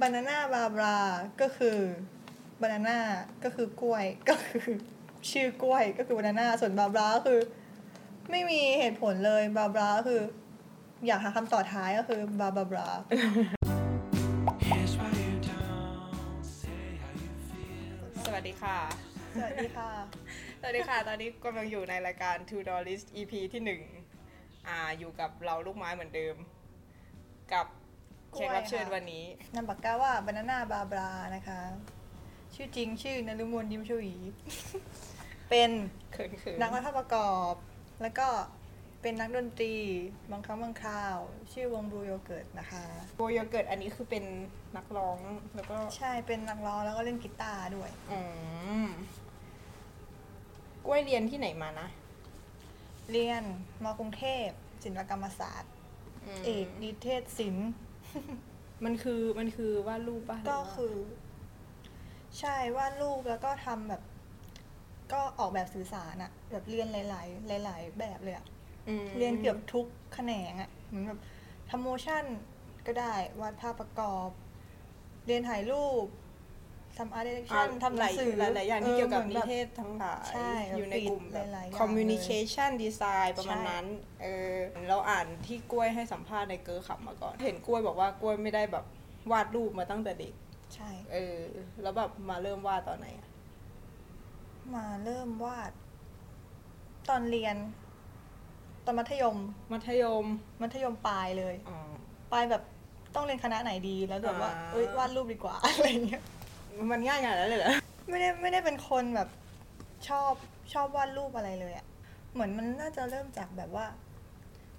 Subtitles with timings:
[0.00, 0.98] บานาน่าบาบรา
[1.40, 1.78] ก็คือ
[2.60, 2.98] บานาน่า
[3.44, 4.64] ก็คือกล้วยก็คือ
[5.30, 7.40] ชื่อกล้วยก็คือบานาน่าส่วนบาบราก็คือ
[8.30, 10.22] ไม่มีเหตุผลเลยบาบราก็คือ
[11.06, 12.88] อยากหาคำต่อท้ายก็คือบาบาบรา
[14.68, 17.98] Here's why you don't say how you feel.
[18.26, 18.78] สวัสดีค่ะ
[19.38, 19.90] สวัสดีค่ะ
[20.60, 23.80] สวัสดีค่ะ ตอนนี้กำลังอยู่ในรายการ Two Dollars EP ที่หนึ่ง
[24.68, 26.36] อ่าอยู่กับเราลูกไม้เหมือนเดิม
[27.52, 27.66] กับ
[28.32, 29.24] แขกรับเชิญกล้วยค่ะวันนี้
[29.54, 31.60] นามปากกาว่าบานาน่าบาบรานะคะ
[32.54, 34.14] ชื่อจริงชื่อนรุมนยิมชวี
[35.50, 35.70] เป็น
[36.12, 37.54] เขินเขินนักวาดภาพประกอบ
[38.02, 38.28] แล้วก็
[39.02, 39.74] เป็นนักดนตรี
[40.30, 41.16] บางครั้งบางคราว
[41.52, 42.84] ชื่อวงบลูโยเกิร์ตนะคะ
[43.16, 44.24] โบโยเกิร์ตอันนี้คือเป็น
[44.76, 45.18] นักร้อง
[45.54, 48.20] แล้วก็ใช่เป็นนักร้องแล้วก็เล่นกีตาร์ด้วยอื
[48.86, 48.88] ม
[50.86, 51.88] กล้วยเรียนที่ไหนมานะ
[53.10, 53.42] เรียน
[53.84, 54.46] มกรุงเทพ
[54.84, 55.72] ศิลปกรรมศาสตร์
[56.26, 57.70] มเอกนิเทศศิลป์
[58.84, 60.94] มันคือมันคือวาดรูปป่ะหรืก็ว่าคือ
[62.38, 64.02] ใช่วาดรูปแล้วก็ทำแบบ
[65.12, 68.46] ก็ออกแบบสื่อสารอะแบบเรียนหลาย ๆ หลาย ๆ แบบเลยอะ
[69.02, 71.20] มเรียนเกือบทุกแขนงอะเหมือนแบบ
[71.70, 72.24] ทำโมชั่น
[72.86, 74.30] ก็ได้วาดภาพประกอบ
[75.26, 76.06] เรียนถ่ายรูป
[76.98, 83.86] ทำอาร์ตเดเรคอ่าชั่นทำหนังสือหลายหลายๆอย่างที่เกี่ยวกับหมืนิอนแบบเทศทั้งหลายใช่อยู่ในกลุ่มแบบหลายๆอย่าง communication design ประมาณใช่นั้น
[84.22, 84.56] เออ
[84.88, 88.84] เราอ่านที่กล้วยให้สัมภาษณ์ในเกอร์ขับมาก่อน เห็นกล้วยบอกว่ากล้วยไม่ได้แบบ
[89.32, 90.34] วาดรูปมาตั้งแต่เด็ก
[90.74, 91.42] ใช่ เออ
[91.82, 93.28] แล้วแบบมาเริ่มวาดตอนไหนอะ
[94.74, 95.72] มาเริ่มวาด
[97.08, 97.56] ตอนเรียน
[98.84, 99.38] ตอนมัธยม
[99.72, 100.26] มัธยม
[100.62, 101.78] มัธยมปลายเลยอ๋อ
[102.32, 102.62] ปลายแบบ
[103.14, 106.22] ต้องเรียนคณะไหนดีแล้วแบบว่าอ่าเอ้ยวาดรูปดีกว่าอะไรเงี้ย
[106.90, 107.72] มันง่ายขนาดนั้นเลยเหรอ
[108.08, 109.28] ไม่ได้ไม่ได้เป็นคนแบบ
[110.08, 110.32] ชอบ
[110.72, 111.86] ชอบวาดรูปอะไรเลยอะ
[112.32, 113.86] เหมือนมันน่าจะเริ่มจากแบบว่า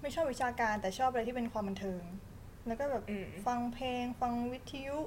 [0.02, 2.03] ไม่ชอบวิชาการแต่ชอบอะไรที่เป็นความบันเทิง
[2.67, 4.97] แล้วก็แบบอืม ฟังเพลง ฟังวิทยุ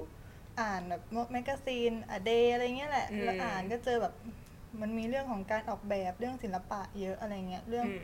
[0.59, 4.13] อ่านแบบ magazine a day อะไรเงี้ยแหละอืมแล้วอ่านก็เจอแบบ
[4.81, 7.99] มันมีเรื่องของการออกแบบเรื่องศิลปะเยอะอะไรเงี้ยเรื่อง อืม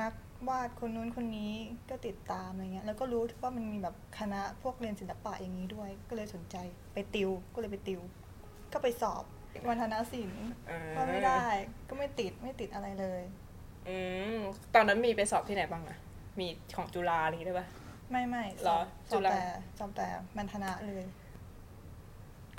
[0.00, 0.12] นัก
[0.48, 1.52] วาดคนนู้นคนนี้
[1.90, 6.56] ก็ติดตามอะไรเงี้ยแล้วก็รู้ว่ามันมีแบบคณะพวกเรียนศิลปะอย่างนี้ด้วย ก็เลยสนใจ
[6.94, 8.00] ไปติวก็เลยไปติว
[8.72, 9.24] ก็ไปสอบ
[9.68, 11.44] วัฒนศิลป์อ่าก็ไม่ได้
[11.88, 13.22] ก็ไม่ติดไม่ติดอะไรเลย
[13.88, 13.98] อื
[14.36, 14.38] ม
[14.74, 15.98] ตอนนั้นมีไปสอบที่ไหนบ้างอะ
[16.38, 16.46] มี
[16.76, 17.66] ของจุฬาอะไรอย่างงี้ได้ปะ
[18.10, 18.80] ไม่ไม่เหรอ
[19.10, 19.42] สจุอบฬาแต่
[19.78, 21.04] สอบแต่มันธนะเลย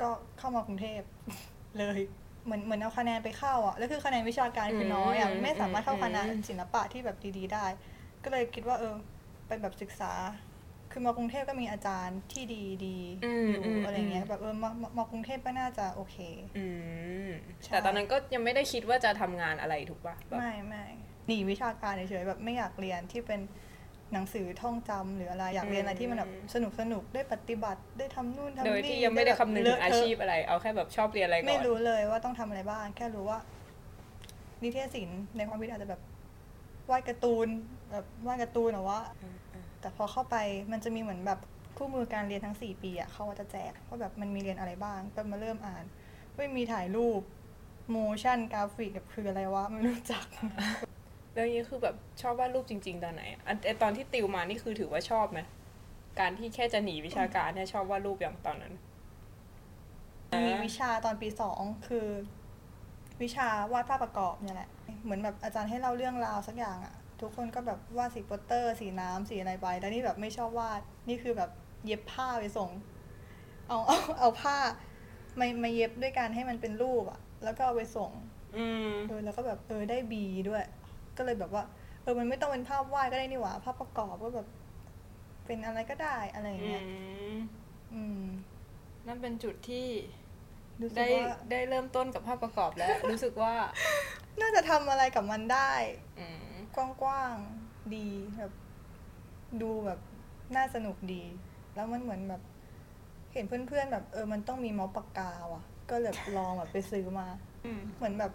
[0.01, 1.01] ก็เข้ามากรุงเทพ
[1.79, 1.99] เลย
[2.45, 7.65] เหมือนเหมือนเอาคะแนนไปเข้าอะแล้วคือคะแนนวิชาการคือน้อยอะไม่สามารถเข้าคณะศิลปะที่แบบดีๆ ได้
[8.23, 8.93] ก็เลยคิดว่าเออ
[9.47, 10.11] ไปแบบศึกษา
[10.91, 16.17] คือมากรุงเทพก็มีอาจารย์ที่ดีดีๆอืมอยู่อืมอะไรเงี้ยแบบเออมามามากรุงเทพก็น่าจะโอเค
[16.57, 16.65] อื
[17.27, 17.29] ม
[17.63, 20.85] ใช่แต่ตอนนั้นก็ยังไม่ได้คิดว่าจะทำงานอะไรถูกปะแบบไม่ไม่
[21.27, 23.39] หนีวิชาการเฉยๆแบบไม่อยากเรียนที่เป็น
[24.13, 33.39] หนังสือท่องจำหรืออะไรอยากเรียนอะไรที่มันแบบสนุกสนุกๆได้ปฏิบัติได้ทำนู่นทำโดนี่ยที่ยังไม่ได้แบบคำนึงเลถึอะงอาเทะชีพอะไร เอาแค่แบบชอบเรียนอะไรก่อนไม่รู้เลยว่าต้องทำอะไรบ้าง แค่รู้ว่า
[34.63, 36.01] นิเทศศิลป์ในความคิดอาจจะแบบ
[36.89, 37.47] วาดการ์ตูน
[37.91, 40.37] แบบวาดการ์ตูนหรอว่าอืมอืมแต่พอเข้าไป
[40.71, 41.39] มันจะมีเหมือนแบบ
[41.77, 45.83] คู่มือการเรียนทั้ง 4 ปีอะเขาก็จะแจกว่าแบบมันมีเรียนอะไรบ้างก็มาเริ่มอ่าน
[46.35, 47.21] ไม่มีถ่ายรูป
[47.91, 50.25] motion graphic แบบคืออะไรวะไม่รู้จัก
[51.33, 55.39] แล้วนี้คือแบบชอบวาดรูปจริง ๆ ตอนไหนอะอันไอ้ตอนที่ติวมานี่คือถือว่าชอบไหม
[56.19, 58.73] การที่แค่จะหนีวิชาการเนี่ยชอบวาดรูปอย่างตอนนั้น
[60.47, 62.07] มีวิชาตอนปีสองคือ
[63.21, 64.69] วิชาวาดภาพประกอบเนี่ยแหละ
[65.03, 71.49] เหมือนแบบอาจารย์ให้เล่าเรื่องราวสักอย่างอะทุกคนก็แบบวาดสีโปสเตอร์สีน้ำสีอะไรไปแต่นี่แบบไม่ชอบวาด นี่คือแบบ
[71.85, 72.69] เย็บผ้าไปส่ง
[73.67, 74.57] เอาเอาเอาผ้า
[75.39, 78.11] มามาเย็บด้วยการให้มันเป็นรูปอะแล้วก็เอาไปส่ง
[78.57, 80.63] อืมเออแล้วก็แบบเออได้บีด้วย
[81.17, 81.63] ก็เลยแบบว่า
[82.03, 84.47] เออมันไม่ต้องเป็นภาพวาดก็ได้นี่หว่า ภาพประกอบก็แบบ
[85.45, 86.83] เป็นอะไรก็ได้อะไรอย่างอืเงี้ย
[87.33, 87.37] ม
[87.93, 88.23] อืม
[89.07, 89.87] นั่นเป็นจุดที่
[90.81, 93.53] รู้สึกได้ว่าได้เริ่มต้นกับภาพประกอบแล้ว รู้สึกว่า
[94.41, 95.71] น่าจะทำอะไรกับมันได้
[96.19, 98.07] อืมกว้างๆดี
[98.37, 98.53] แบบ
[99.61, 99.99] ดูแบบ
[100.55, 101.23] น่าสนุกดี
[101.75, 102.41] แล้วมันเหมือนแบบ
[103.33, 107.27] เห็นเพื่อนๆแบบ เออ มันต้องมีเมาส์ปากกาว่ะ ก็เลยลองแบบไปซื้อมา
[107.65, 108.31] อืมเหมือนแบบ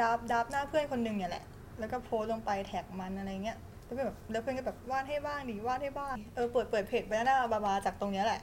[0.00, 1.44] ดับดับหน้าเพื่อนคนหนึ่งเนี่ยแหละ
[1.78, 8.40] แล้วก็โพสต์ลงไปแท็กมันอะไรเงี้ยแล้วแบบแล้วเพื่อนก็แบบวาดให้บ้างดิวาดให้บ้างเออเปิดเปิดเพจไปหน้าบาบาจากตรงเนี้ยแหละ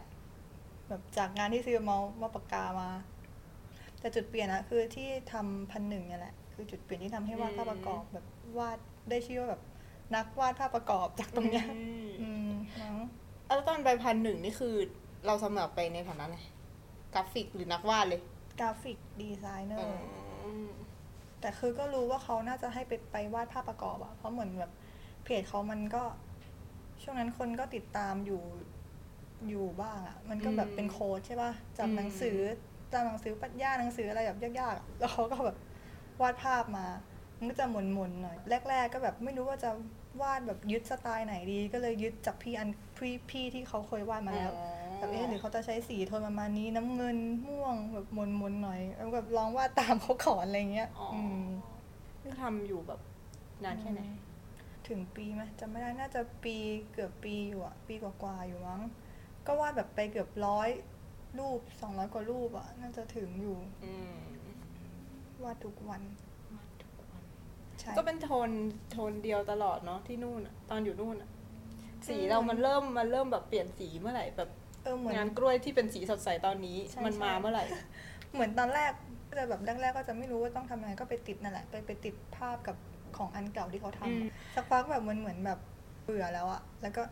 [0.89, 2.89] แบบจากงานที่ซื้อเมาส์เมาส์ปากกามา
[3.99, 8.25] แต่จุดเปลี่ยนอะคือที่ทำพันหนึ่งเนี่ยแหละคือจุดเปลี่ยนที่ทำให้วาดภาพประกอบแบบ
[8.57, 8.77] วาด
[9.09, 9.61] ได้ชื่อว่าแบบ
[10.15, 12.51] นักวาดภาพประกอบจากตรงเนี้ยอืมอืม
[12.81, 12.95] มั้ง
[13.47, 14.75] แล้วตอนไปพันหนึ่งนี่คือ
[15.25, 16.39] เราสมัครไปในฐานะอะไร
[17.13, 18.21] กราฟิกหรือนักวาดเลย
[18.59, 20.01] graphic designer
[20.67, 20.69] ม
[21.41, 24.71] แต่คือก็รู้ว่าเขาน่าจะให้ไปไปวาดภาพประกอบอะเพราะเหมือนแบบ
[25.23, 26.03] เพจเขามันก็
[27.03, 28.41] ช่วงนั้นคนก็ติดตามอยู่
[29.49, 32.37] อยู่บ้างอะมันก็แบบอืมเป็นโค้ดใช่ป่ะจากอืมหนังสือ
[32.93, 35.57] ตามหนังสือปรัชญาหนังสืออะไรแบบยากๆอะแล้วเขาก็แบบ
[36.21, 36.85] วาดภาพมา
[37.37, 38.37] มันก็จะหมุนๆหน่อย
[38.69, 39.69] แรก ๆ ก็แบบไม่รู้ว่าจะ
[40.21, 44.51] วาดแบบยึดสไตล์ไหนดี ก็เลยยึดจากพี่อันพี่พี่ที่เขาเคยวาดมาแล้ว
[45.01, 47.17] แบบเอ๊ะหรือเขาจะใช้สีโทนประมาณนี้น้ำเงิน
[47.47, 51.45] ม่วงแบบมนมนๆหน่อยแล้วแบบลองวาดตามเขาขอนอะไรเงี้ยอ๋ออืม
[52.23, 52.99] นี่ทำอยู่แบบ
[53.63, 54.01] นานแค่ไหน
[54.87, 56.55] ถึงปีไหมจำไม่ได้น่าจะปี
[56.93, 58.81] เกือบปีอยู่อะปีกว่าๆอยู่มั้ง
[59.45, 60.69] ก็วาดแบบไปเกือบร้อย
[61.39, 64.19] รูปสองร้อยกว่ารูปอะน่าจะถึงอยู่อืม
[65.43, 66.01] วาดทุกวัน
[67.79, 68.49] ใช่ก็เป็นโทน
[68.91, 71.29] โทนเดียวตลอดเนาะที่นู่นอะตอนอยู่นู่นอะ
[72.07, 74.49] สีอืมเรามันเริ่มมันเริ่มแบบเปลี่ยนสีเมื่อไหร่แบบ
[74.83, 77.65] เออเหมือนงานกล้วยที่เป็นสีสดใสตอนนี้ใช่มันมาใช่เมื่อไหร่
[78.33, 78.91] เหมือนตอนแรก
[79.29, 82.75] ก็จะแบบแรกๆก็จะไม่รู้ว่าต้องทำยังไงก็ไปติดนั่นแหละไปไปติดภาพกับ
[83.17, 85.59] ของอันเก่าที่เขาทำอืมอะสักพักแบบมันเหมือนแบบ
[86.03, 87.03] เบื่อแล้วอะแล้วก็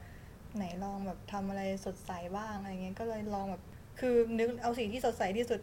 [0.56, 3.63] ไหนลองแบบทำอะไรสดใสบ้างอะไรเงี้ยก็เลยลองแบบ
[4.00, 5.62] คือนึกเอาสีที่สดใสที่สุด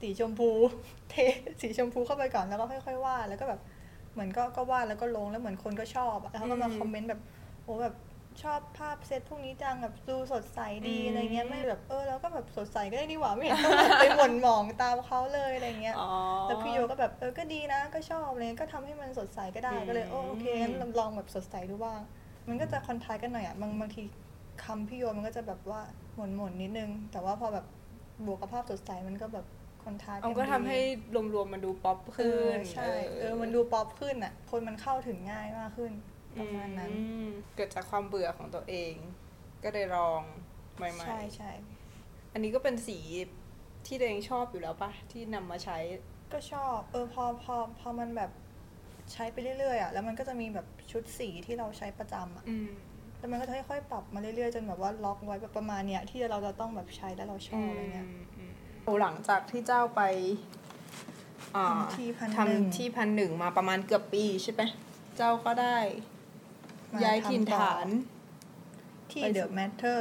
[0.00, 0.50] สีชมพู
[1.10, 1.14] เท
[1.60, 3.60] สีชมพูเข้าไปก่อนแล้วก็ค่อย ๆวาดแล้วก็แบบ
[4.12, 7.20] เหมือนก็ก็วาดแล้วก็ลงแล้วเหมือนคนก็ชอบอะแล้วเขาก็มาอืมคอมเมนต์แบบ
[7.64, 7.94] โอ้แบบ
[8.42, 16.10] ชอบภาพเซตพวกนี้จังแบบดูสดใสดีอืมอะไรเงี้ยไม่แบบเออเราก็แบบสดใสก็ได้นี่หว่าไม่เห็นต้องแบบไปหม่นหมองตามเขาเลยอะไรเงี้ยอ๋อ
[16.46, 22.00] แล้วพี่โยก็แบบเออก็ดีนะ ก็ชอบเลยก็ทำให้มันสดใสก็ได้อืมก็เลยโอโอเคงั้นลองแบบสดใสดูบ้าง
[22.48, 24.02] มันก็จะคอนทราสต์กันหน่อยอะบางบางที
[24.64, 25.80] คำพี่โยมันก็จะแบบว่า
[26.16, 27.66] หม่นหม่นๆนิดนึง แต่ว่าพอแบบ
[28.26, 29.46] บวกกับภาพสดใสมันก็แบบ
[29.84, 30.78] คอนทราสต์เอานก็ทำดีให้
[31.34, 32.90] รวมๆมันดูป๊อปเอขึ้อนใช่
[33.20, 35.92] เออมันดูป๊อปขึ้นอะคนมันเข้าถึงง่ายมากขึ้น
[36.38, 38.94] ประมาณนั้นอืมเกิดจากความเบื่อของตัวเอง
[39.64, 40.22] ก็เลยลอง
[40.76, 42.98] ใหม่ใช่ใช่ๆอันนี้ก็เป็นสี
[43.86, 45.78] ที่ตัวเองชอบอยู่แล้วปะที่นำมาใช้
[46.32, 48.30] ก็ชอบ เออพอพอพอมันแบบ
[49.12, 52.68] ใช้ไปเรื่อยๆอะแล้วมันก็จะมีแบบชุดสีที่เราใช้ประจำอะอืม
[53.18, 58.08] แล้วมันก็จะค่อยๆปรับมาเรื่อยๆจนแบบว่าล็อกไว้แบบประมาณเนี้ยที่เราจะต้องแบบใช้แล้วเราชอบอะไรเงี้ย
[59.00, 60.00] หลังจากที่เจ้าไป
[61.56, 64.62] อ่าทำที่พันหนึ่งทำที่พันหนึ่งมาประมาณเกือบปีใช่ไหม
[65.16, 65.78] เจ้าก็ได้
[66.10, 66.11] มา
[67.04, 67.86] ย้ายถิ่นทำต่อฐาน
[69.10, 70.00] ที่ไปสู่ The Matter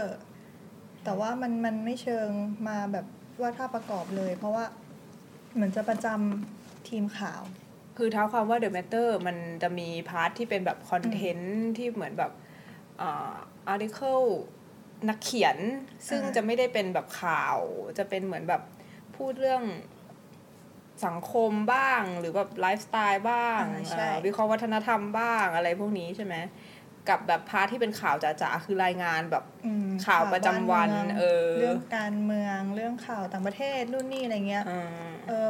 [1.03, 2.29] แต่ว่ามันมันไม่เชิง
[2.67, 3.05] มาแบบ
[3.41, 4.65] วาดภาพประกอบเลย เพราะว่า
[5.53, 7.41] เหมือนจะประจำทีมข่าว
[7.97, 12.31] คือเท้าความว่า The Matter มันจะมี part ที่เป็นแบบ content ที่เหมือนแบบ
[13.01, 13.35] อ่า
[13.67, 14.19] article
[15.09, 15.57] นักเขียน
[16.09, 17.57] ซึ่งอ่าจะไม่ได้เป็นแบบข่าว
[17.97, 18.61] จะเป็นเหมือนแบบ
[19.15, 19.63] พูดเรื่อง
[21.05, 26.35] สังคมบ้างหรือแบบไลฟ์สไตล์บ้างอ่าใช่อ่าวิเคราะห์วัฒนธรรมบ้างอะไรพวกนี้ใช่ไหม
[27.09, 34.83] กับแบบ part ที่เป็นข่าวจ๋าๆคือรายงานแบบอืมข่าวประจำวันข่าบ้ามืงเออ เรื่องการเมืองเรื่องข่าวต่างประเทศนู่นนี่อะไรเงี้ยอ่า
[35.27, 35.49] เออ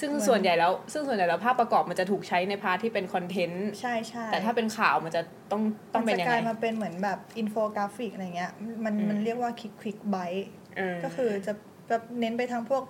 [0.00, 5.62] ซึ่งเหมือนส่วนใหญ่แล้วซึ่งส่วนใหญ่แล้วภาพประกอบมันจะถูกใช้ใน part ที่เป็น content ใช่ใช่แต่ถ้าเป็นข่าวมันจะต้อง
[5.92, 8.52] ต้องเป็นมัยัจะงกไงลายมาเป็นเหมือนแบบอินโฟกราฟิกอะไรเงี้ย
[8.84, 11.52] มันอืมมันเรียกว่า click clickbait ก็คือจะ
[11.88, 12.82] แบบเน้นไปทางพวก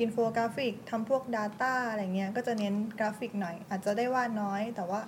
[0.00, 5.00] อินโฟกราฟิกทำพวก Data อะไรเงี้ยก็จะเน้นกราฟิกหน่อย อาจจะได้วาดน้อยแต่ว่า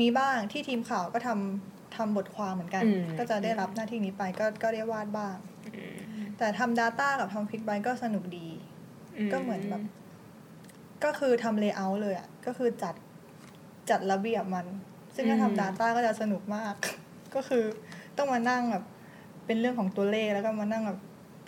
[0.00, 5.36] มีบ้างที่ทีมข่าวก็ทำทำบทความเหมือนกันอืมก็จะได้รับหน้าที่นี้ไปก็ก็ได้วาดบ้าง
[6.38, 8.48] แต่ทำ Data กับทำ clickbait ก็สนุกดี
[9.32, 9.82] ก็เหมือนแบบ
[11.04, 12.94] ก็คือทำ layout เลยอะ ก็คือจัด
[13.90, 14.66] จัดระเบียบมัน
[15.14, 16.74] ซึ่งถ้าอืมทำ Data ก็จะสนุกมาก
[17.34, 17.64] ก็คือ
[18.16, 18.84] ต้องมานั่งแบบ
[19.46, 21.00] เป็นเรื่องของตัวเลขแล้วก็มานั่งแบบ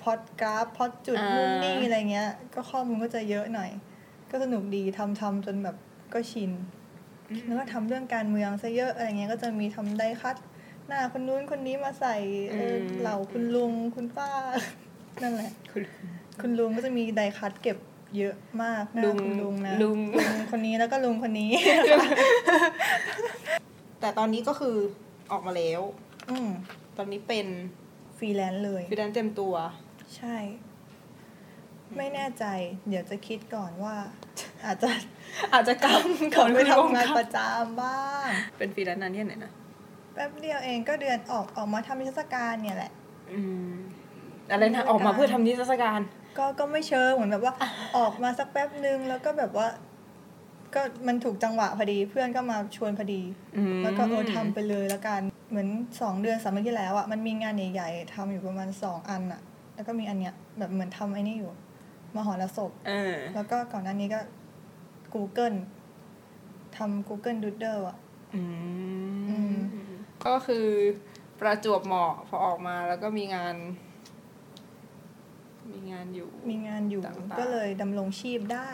[0.02, 3.70] พอดกราฟพอดจุดนู่นนี่อะไรเงี้ย ก็ข้อมูลก็จะเยอะหน่อย
[4.30, 5.76] ก็สนุกดีทำทำจนแบบ
[6.14, 6.50] ก็ชิน
[7.46, 10.36] แล้วก็ทำเรื่องการเมืองซะเยอะอะไรเงี้ยก็จะมีทำได้คัด
[10.86, 12.16] หน้าคนนู้นคนนี้มาใส่
[12.50, 14.30] เอออืมเหล่าคุณลุงคุณป้า
[15.22, 15.82] นั่นแหละ คุณ
[16.40, 17.78] คุณลุงก็จะมีไดคัดเก็บ
[18.16, 19.98] เยอะมากหน้าลุงคุณลุงนะลุง
[20.50, 21.50] คนนี้แล้วก็ลุงคนนี้
[24.00, 24.76] แต่ตอนนี้ก็คือ
[25.32, 25.80] ออกมาแล้ว
[26.30, 26.48] อืม
[26.96, 27.46] ตอนนี้เป็น
[28.18, 29.54] ฟรีแลนซ์เลยฟรีแลนซ์เต็มตัว
[30.16, 30.36] ใช่
[31.96, 32.44] ไม่แน่ใจ
[32.88, 33.94] เดี๋ยวจะคิดก่อนว่า
[34.64, 34.88] อาจจะ
[35.52, 36.00] อาจจะกลับ
[36.34, 39.52] ก่อนไปวทำงานกลับประจำบ้าง เป็นฟรีแลนซ์นานแค่ไหนนะ
[40.14, 42.92] แป๊บเดียวเองก็เดือนออกออกมาทำนิทรรศการเนี่ยแหละ
[43.32, 43.72] อืม
[44.50, 46.00] อะไรนะออกมาเพื่อทำนิทรรศการ
[46.38, 47.54] ก็ก็ไม่เชิงเหมือนแบบว่า
[47.96, 49.68] ออกมาสักแป๊บนึงแล้วก็แบบว่า
[50.74, 53.22] ก็มันถูกจังหวะพอดีเพื่อนก็มาชวนพอดี
[53.56, 55.68] อืมแล้วก็เออทำไปเลยแล้วกันเหมือน
[56.00, 59.40] สองเดือนสามเดือนที่แล้วอะ่ะมันมีงานใหญ่ๆทำอยู่ประมาณสองอันอะ่ะ
[59.74, 61.52] แล้วก็มีอันเนี้ยแบบเหมือนทำไอ้นี่อยู่
[62.16, 64.20] มหรสพเออแล้วก็ก่อนหน้านี้ก็
[65.14, 65.56] Google
[66.76, 67.96] ทำ Google Doodle อะ
[68.34, 68.42] อื
[69.30, 69.56] อืมม
[70.26, 70.66] ก็คือ
[71.40, 73.56] ประจวบเหมาะพอออกมาแล้วก็มีงาน
[75.72, 78.70] มีงานอยู่ มีงานอยู่ต่างๆก็เลยดำรงชีพได้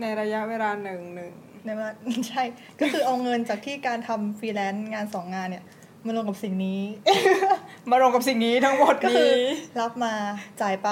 [0.00, 1.32] ในระยะเวลาหนึ่งหนึ่ง
[1.64, 1.90] ในว่า
[2.28, 2.42] ใช่
[2.80, 5.64] ก็คือเอาเงินจากที่การทำฟรีแลนซ์งานสองงานเนี่ย
[6.06, 6.80] มาลงกับสิ่งนี้
[7.90, 10.14] มาลงกับสิ่งนี้ทั้งหมดก็คือนี้รับมา
[10.62, 10.88] จ่ายไป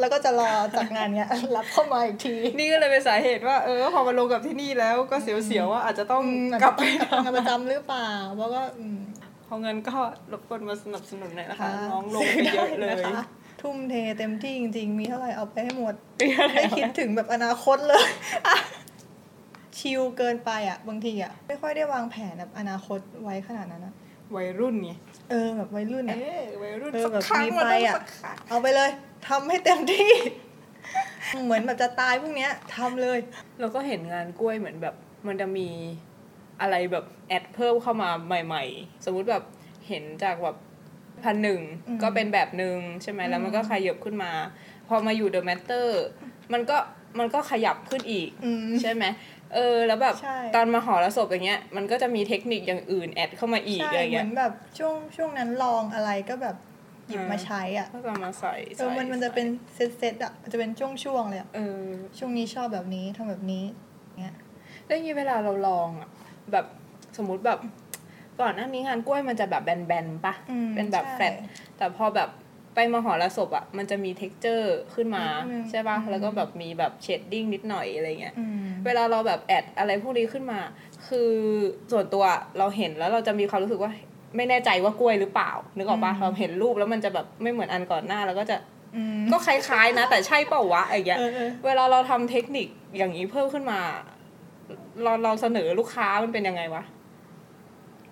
[0.00, 8.98] แล้วก็จะรอจากงานเนี้ยรับเข้ามาอีกที นี่ก็เลยเป็นสาเหตุว่าเออพอมาลงกับที่นี่แล้วก็เสียวๆว่าอาจจะต้องอืมกลับไปอาจจะต้องกลับไปทำงานประจำหรือเปล่าเพราะก็อืม
[9.46, 9.96] เพราะงั้นก็
[10.32, 13.24] รบกวนมาสนับสนุนหน่อยนะคะค่ะน้องลงไปเยอะเลยซื้ได้นะคะ
[13.62, 18.04] ทุ่มเทเต็มที่จริง ๆ มีเท่าไหร่เอาไปให้หมดปีอะไรไม่คิดถึงแบบอนาคตเลย
[19.78, 23.94] ชิลเกินไปอะ บางทีอะ ไม่ค่อยได้วางแผนแบบอนาคตไว้ขนาดนั้นอะ
[24.36, 24.92] วัยรุ่นไง
[25.30, 28.90] เออแบบวัยรุ่นเออะอวัยรุ่นเออสักแบบครั้งมีมันไฟต้องอะสักครั้งเอาไปเลย
[29.28, 30.10] ทำให้เต็มที่
[31.44, 33.18] เหมือนแบบจะตายพวกเนี้ยทำเลย
[33.60, 34.94] เราก็เห็นงานกล้วยเหมือนแบบ
[35.26, 35.68] มันจะมี
[36.60, 39.44] อะไรแบบ add เพิ่มเข้ามาใหม่ ๆ สมมุติแบบ
[39.88, 40.56] เห็นจากแบบ
[41.24, 44.32] พันหนึ่งอืมก็เป็นแบบหนึ่งใช่ไหมแล้วมันก็ขยับขึ้นมา
[44.88, 46.02] พอมาอยู่เดอะแมตเตอร์
[46.52, 46.76] มันก็
[47.18, 49.04] มันก็ขยับขึ้นอีกอืมใช่ไหม
[49.54, 56.56] เออแล้วแบบใช่ตอนมาหอระศพอย่างเงี้ยมันก็จะมีเทคนิคอย่างอื่น add เข้ามาอีกใช่อะไรเงี้ยเหมืเงี้อนแบบช่วงช่วงนั้นลองอะไรก็แบบ
[57.08, 61.86] หยิบอ่ามมาใช้อะก็จะมาใส่เออมันมันจะเป็นset setๆอะมันจะเป็นช่วงช่วงๆเลยอะเออ
[62.18, 63.64] ช่วงนี้ชอบแบบนี้ทำแบบนี้
[64.20, 64.36] เงี้ย
[64.84, 66.08] แล้วอย่างงี้เวลาเราลองอะ
[66.52, 66.66] แบบ
[67.16, 67.58] สมมุติแบบ
[68.40, 71.32] ก่อนหน้านี้งานกล้วยมันจะแบบแบนๆปะอืมเป็นแบบใช่แฟลต
[71.76, 72.28] แต่พอแบบ
[72.74, 80.60] ไปมหรสพอะมันจะมี t e x t อร์ขึ้นมาอืมใช่ปะอืมแล้วก็แบบมีแบบ shading นิดหน่อยอะไรเงี้ยอืมเวลาเราแบบ add อะไรพวกนี้ขึ้นมา
[81.08, 81.30] คือ
[81.92, 82.24] ส่วนตัว
[82.58, 83.92] เราเห็นแล้วเราจะมีความรู้สึกว่า
[84.36, 88.56] ไม่แน่ใจว่ากล้วยหรือเปล่า นึกออกปะอืมเราเห็นรูปแล้วมันจะแบบไม่เหมือนอันก่อนหน้าแล้วก็จะ
[88.96, 93.80] อืมก็คล้ายๆนะ แต่ใช่เปล่าวะอะไรเงี้ยเออเออเวลาเราทำเทคนิคอย่างนี้เพิ่มขึ้นมา
[95.02, 96.82] เราเราเสนอลูกค้ามันเป็นยังไงวะ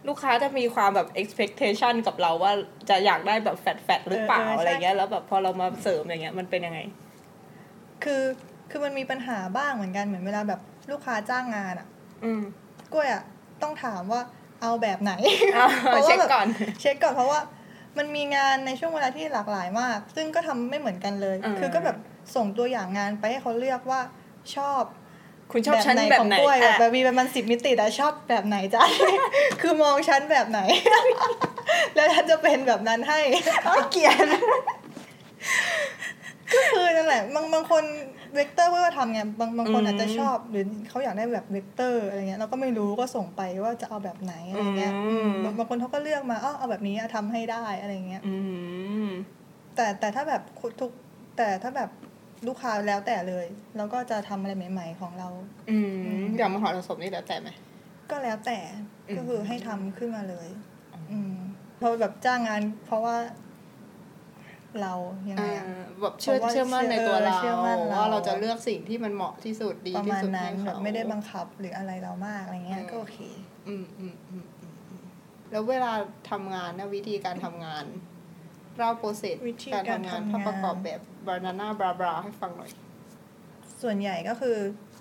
[0.09, 2.53] ลูกค้าจะมีความแบบ expectation กับเราว่า
[2.89, 6.81] จะอยากได้แบบแฟดแฟดหรือเปล่าเออเออใช่อะไรเงี้ยแล้วแบบพอเรามาเสริมอย่างเงี้ยมันเป็นยังไง
[8.05, 8.23] คือ
[8.71, 11.87] คือมันมีปัญหาบ้างเหมือนกันเหมือนเวลาแบบลูกค้าจ้างงานอะ
[12.25, 12.43] อืม
[12.93, 13.23] กล้วยอะ
[13.63, 14.21] ต้องถามว่า
[14.63, 15.13] เอาแบบไหน
[15.55, 16.47] อะเพราะว่าเช็คแบบก่อน
[16.81, 17.41] เช็คก่อนเพราะว่า
[17.99, 21.97] มันมีงานในช่วงเวลาที่หลากหลายมาก ซึ่งก็ทำไม่เหมือนกันเลยอ่าคือก็แบบ
[22.35, 24.01] ส่งตัวอย่างงานไปให้เขาเลือกว่า
[24.57, 24.83] ชอบ
[25.53, 28.83] คุณชอบชั้นแบบของไหนกล้วยแบบอะแบบมีประมาณสิบมิติแต่ชอบแบบไหนจ้ะ
[29.61, 30.61] คือมองชั้นแบบไหน
[31.95, 33.21] แล้วฉันจะเป็นแบบนั้นให้
[33.91, 34.27] เกลียด
[36.55, 37.85] ก็คือนั่นแหละบางบางคน
[38.35, 48.37] เวกเตอร์ว่าทำไงบางบางคนอาจจะชอบ หรือเขาอยากได้แบบเวกเตอร์อะไรเงี้ยเราก็ไม่รู้ก็ส่งไปว่าจะเอาแบบไหนอะไรเงี้ยอืมบางบางคนเขาก็เลือกมาอ้อเอาแบบนี้อะทำให้ได้อะไรเงี้ยอื
[49.07, 49.09] ม
[49.77, 50.43] แต่แต่ถ้าแบบ
[50.81, 50.91] ทุก
[51.37, 51.91] แต่ถ้าแบบ
[52.47, 55.29] ลูกค้าแล้วแต่เลยเราก็จะทำอะไรใหม่ ๆ ของเรา
[55.71, 55.79] อื
[56.21, 57.49] มอย่างมหรสพนี่แล้วแต่ไหม
[58.11, 58.59] ก็แล้วแต่
[59.09, 60.49] อืมก็คือให้ทำขึ้นมาเลย
[61.11, 61.35] อืม
[61.81, 63.17] พอแบบจ้างงาน เพราะว่า
[64.83, 64.95] เรา
[65.31, 73.19] ยังไงอะอ่าแบบเชื่อเพราะว่าเชื่อมั่นในตัวเราเชื่อมั่นเราว่าเราจะเลือกสิ่งที่มันเหมาะที่สุดดีประที่มาณสุดนั้นให้แบเขาบไม่ได้บังคับหรืออะไรเรามากอะไรเงี้ยอืมก็โอเค
[73.69, 75.05] อืมอืมอืมอืมอืม
[75.51, 75.93] แล้วเวลา
[76.31, 77.85] ทำงานนะวิธีการทำงาน
[78.79, 82.71] เล่า process วิธีการการทำงานทำงานถ้าประกอบแบบ Banana Blah Blah ให้ฟังหน่อย
[83.83, 84.57] ส่วนใหญ่ก็คือ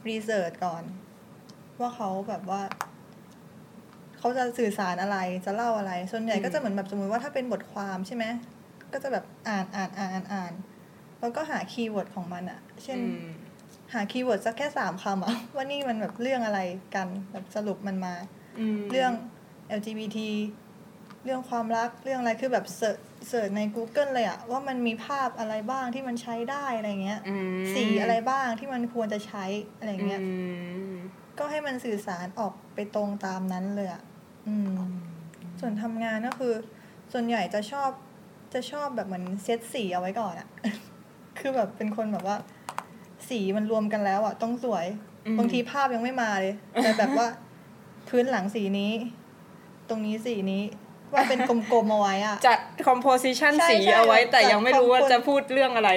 [0.08, 0.84] research ก่อน
[1.80, 2.62] ว่าเขาแบบว่า
[4.18, 8.26] เขาจะสื่อสารอะไรจะเล่าอะไร ส่วนใหญ่อืมก็จะเหมือนแบบสมมติว่าถ้าเป็นบทความใช่ไหม
[8.94, 10.54] ก็จะแบบอ่านอ่านอ่านอ่านอ่าน
[11.20, 13.28] แล้วก็หา keyword ของมันอะเช่นอืม
[13.94, 16.60] หา keyword สักแค่สามคำอะว่านี่มันแบบเรื่องอะไร
[16.96, 18.14] กันแบบสรุปมันมา
[18.78, 19.12] มเรื่อง
[19.80, 20.20] LGBT
[21.24, 22.66] เรื่องความรักเรื่องอะไรคือแบบ
[23.28, 29.46] เสิร์ชเสิร์ชใน Google เลยอะว่ามันมีภาพอะไรบ้างที่มันใช้ได้อะไรเงี้ยอืมสีอะไรบ้างที่มันควรจะใช้
[29.80, 30.30] อะไรเงี้ยอื
[30.92, 30.94] ม
[31.38, 34.02] ก็ให้มันสื่อสารออกไปตรงตามนั้นเลยอะ
[34.48, 34.76] อืม
[35.60, 36.54] ส่วนทำงานก็คือ
[37.12, 37.90] ส่วนใหญ่จะชอบ
[38.54, 40.48] จะชอบแบบเหมือนเซตสีเอาไว้ก่อนอะ
[41.40, 42.38] คือแบบเป็นคนแบบว่า
[43.30, 44.86] สีมันรวมกันแล้วอะต้องสวย
[45.26, 47.28] อืมบางทีภาพยังไม่มาเลย แต่แบบว่า
[48.08, 48.92] พื้นหลังสีนี้
[49.90, 50.64] ตรงนี้สีนี้
[51.14, 55.92] ว่าเป็นกลมๆเอาไว้อะจัด composition ใช่สีใช่เอาไว้ แต่จัดยังไม่รู้ว่า compos- จะพูดเรื่องอะไร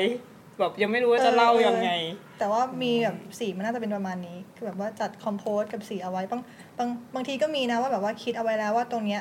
[0.59, 1.93] แบบยังไม่รู้ว่าจะเออเล่าเออยังไง
[2.39, 6.41] แต่ว่ามีแบบสีมันน่าจะเป็นประมาณนี้ คือแบบว่าจัดคอมโพสกับสีเอาไว้บาง
[6.79, 9.21] บางบางทีก็มีนะว่าแบบว่าคิดเอาไว้แล้วว่าตรงเนี้ย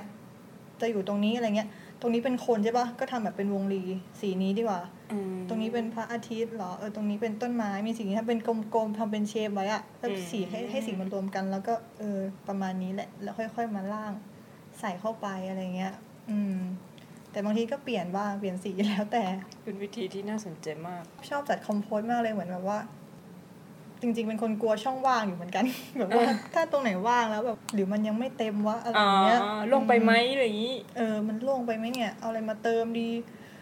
[0.82, 1.70] จะอยู่ตรงนี้อะไรเงี้ย
[2.02, 3.84] ตรงนี้เป็นคนใช่ปะก็ทำแบบเป็นวงรี
[4.20, 4.82] สีนี้ดีกว่า
[5.50, 14.14] ตรงนี้เป็นพระอาทิตย์เหรอเออตรงนี้เป็นต้นไม้มีสีนี้ทำเป็นกลมๆทำเป็นเชฟไว้อะแล้วอืมสีให้ให้สีมันรวมกัน แล้วก็เออประมาณนี้แหละแล้วค่อย ๆ มาล่าง
[14.80, 15.94] ใส่เข้าไปอะไรเงี้ย
[16.30, 16.58] อืม
[17.32, 19.24] แต่บางทีก็เปลี่ยนบ้างเปลี่ยนสีแล้วแต่
[19.64, 22.80] เป็นวิธีที่น่าสนใจมาก ชอบจัดคอมโพสมากเลยเหมือนแบบว่า
[24.02, 25.66] จริง ๆ เป็นคนกลัวช่องว่างอยู่เหมือนกัน
[26.00, 29.40] แบบว่าอ่าถ้าตรงไหนว่างแล้วแบบหรือมันยังไม่เต็มวะอะไรอ่าอย่างเงี้ย
[29.74, 33.10] ลงไปไหมอะไรอย่างนี้ เออ มันโล่งไปไหมเนี่ย เอาอะไรมาเติมดี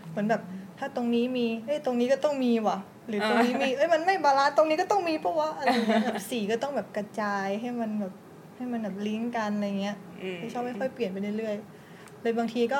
[0.09, 0.41] เหมือนแบบ
[0.79, 8.13] ถ้าตรงนี้มี เอ้ยตรงนี้ก็ต้องมีว่ะ หรือตรงนี้มี เอ้ยมันไม่ balance ตรงนี้ก็ต้องมีปะวะอะไรอย่างเงี้ยแบบสีก็ต้องแบบกระจายให้มันแบบ
[8.59, 12.79] ให้มันแบบลิงก์กันอะไรเงี้ยอืมไม่ชอบไม่ค่อยเปลี่ยนไปเรื่อยๆเลยบางทีก็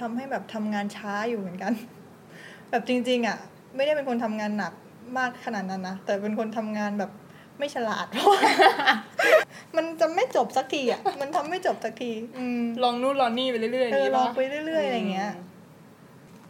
[0.00, 1.72] ทำให้แบบทำงานช้าอยู่เหมือนกัน
[2.70, 3.36] แบบจริง ๆ อะ
[3.76, 4.72] ไม่ได้เป็นคนทำงานหนัก
[5.18, 7.10] มากขนาดนั้นนะแต่เป็นคนทำงานแบบ
[7.58, 8.42] ไม่ฉลาดเพราะว่า
[9.76, 15.30] มันจะไม่จบสักทีอะ มันทำไม่จบสักทีอืมลองนู่นลองนี่ไปเรื่อยๆเออนี่ปะลองไปเรื่อยๆอะไรเงี้ย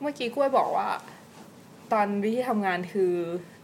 [0.01, 0.89] เมื่อกี้กล้วยบอกว่า
[1.93, 3.13] ตอนวิธีทำงานคือ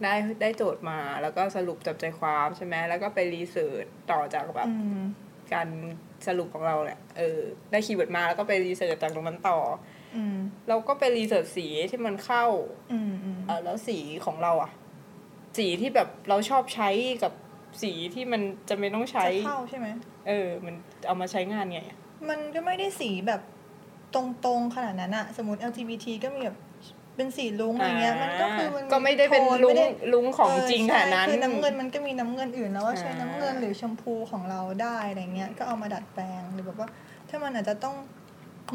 [0.03, 5.01] ได้ได้โจทย์มาแล้วก็สรุปจับใจความใช่ไหมแล้วก็ไป research ต่อจากแบบอืม
[5.53, 5.67] การ
[6.27, 7.39] สรุปของเราแหละเออ
[7.71, 9.59] ได้ keyword มาแล้วก็ไป research จากตรงนั้นต่อ
[10.15, 10.37] อืม
[10.69, 12.45] เราก็ไป research สีที่มันเข้า
[12.91, 14.71] อืมอืมเออแล้วสีของเราอะ
[15.57, 16.89] สีที่แบบเราชอบใช้
[17.23, 17.33] กับ
[17.81, 19.87] สีที่มันจะไม่ต้องใช้จะเข้าใช่ไหม
[20.27, 20.75] เออ มัน
[21.07, 21.97] เอามาใช้งานไงอะ
[22.29, 23.41] มันก็ไม่ได้สีแบบ
[24.15, 24.17] ต
[24.47, 26.57] รงๆขนาดนั้นอะสมมติ LGBT ก็มีแบบ
[27.17, 36.89] เป็นสีลุ้งอะไรเงี้ยมันก็คือมันก็ไม่ได้เป็นโทลุงไม่ได้ลุงของจริงเขนาดนั้นใช่คือน้ำเงินมันก็มีน้ำเงินอื่นแล้วว่าใช้อ่าน้ำเงินหรือชมพูของเราได้อะไรเงี้ยก็เอามาดัดแปลงหรือแบบว่า
[37.29, 37.95] ถ้ามันอาจจะต้อง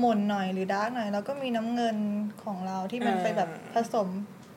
[0.01, 1.97] หม่นหน่อยหรือดาร์กหน่อยเราก็มีน้ำเงิน
[2.45, 4.09] ของเราที่มันไปแบบผสม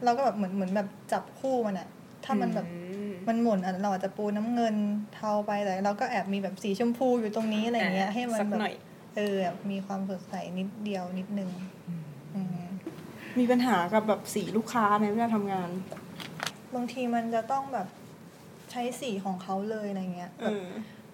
[0.04, 1.88] เราก็แบบเหมือนเหมือนแบบจับคู่มันอะ
[2.25, 4.75] ถ้ามันแบบอืมมันหมุนอะเราอาจจะปูน้ำเงิน
[5.15, 8.75] เทาไปแต่เราก็แอบมีแบบสีชมพูอยู่ตรงนี้อะไรเงี้ยให้มันสักแบบหน่อย
[9.15, 11.50] เออแบบมีความสดใสนิดเดียวนิดนึง
[11.88, 12.05] อืม
[13.39, 15.70] มีปัญหากับแบบสีลูกค้าในเวลาทำงาน
[16.75, 17.88] บางทีมันจะต้องแบบ
[18.72, 20.65] ใช้สีของเขาเลยอะไรเงี้ยเอแบบอ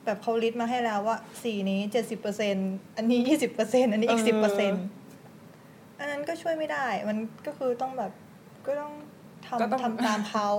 [0.05, 2.55] แบบเขาลิสต์มาให้แล้วว่า สีนี้เจ็ดสิบเปอร์เซ็น
[2.97, 4.73] อันนี้ยี่สิบเปอร์เซ็นอันนี้อีกสิบเปอร์เซ็น
[5.99, 8.11] อันนั้นก็ช่วยไม่ได้ มันก็คือต้องแบบ
[8.67, 8.91] ก็ต้อง
[9.61, 10.49] ก็ต้อง ทำทำตามเขา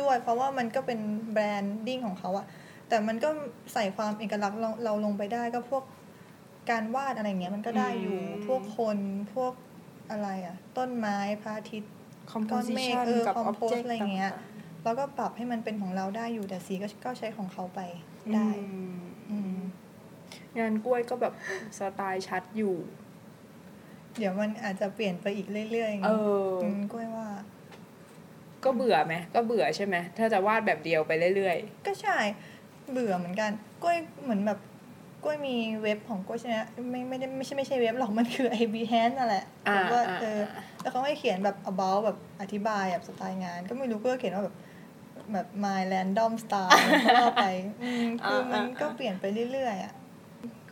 [0.00, 1.00] ด้วย เพราะว่ามันก็เป็น
[1.32, 2.46] แบรนดิ้งของเขาอะ
[2.88, 3.28] แต่มันก็
[3.74, 5.84] ใส่ความเอกลักษณ์เราเราลงไปได้ก็พวก
[6.70, 8.98] การวาดอะไรเงี้ยมันก็ได้อยู่พวกคน
[9.34, 9.52] พวก
[10.10, 11.92] อะไรอะต้นไม้พระอาทิตย์
[12.50, 14.32] ก้อนเมฆ composition เออกับ compose object อะไรเงี้ย
[14.84, 17.80] แล้วก็ปรับให้มันเป็นของเราได้อยู่แต่สีก็ก็ใช้ของเขาไป
[18.34, 19.00] ได้อืม
[19.30, 19.58] อืม
[20.58, 21.34] งานกล้วยก็แบบ
[21.78, 22.76] สไตล์ชัดอยู่
[24.18, 26.10] เดี๋ยวมันอาจจะเปลี่ยนไปอีกเรื่อยๆไงเอ
[26.48, 27.28] ออมก้อยว่า
[28.64, 32.18] ก็เบื่อไหมก็เบื่อใช่ไหมถ้าจะวาดแบบเดียวไปเรื่อยก็ใช่
[32.92, 33.50] เบื่อเหมือนกัน
[33.84, 34.58] ก้อยเหมือนแบบ
[35.24, 36.56] ก้อยมีเว็บของก้อยใช่ไหม
[36.90, 40.40] ไม่ไม่ได้ไม่ใช่ไม่ใช่เว็บหรอกมันคือ i b h a n นั่นแหละๆอ่าแบบว่าอ่าเออ
[40.82, 44.56] แล้วเขาให้เขียนแบบ about แบบอธิบายแบบสไตล์งาน ก็ไม่รู้ก็เขียนว่าแบบ
[45.32, 46.70] แบบ my random style
[47.04, 47.46] ก็ว่าไป
[47.82, 49.92] อืมคือมันก็เปลี่ยนไปเรื่อยๆอะ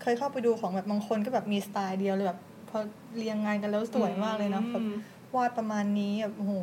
[0.02, 2.78] เคยเข้าไปดูของแบบบางคนก็แบบมีสไตล์เดียวเลยแบบพอ
[3.16, 4.96] เรียงงานกันแล้วสวยมากเลยเนาะแบบอืม
[5.36, 6.54] วาดประมาณนี้แบบโอ้โห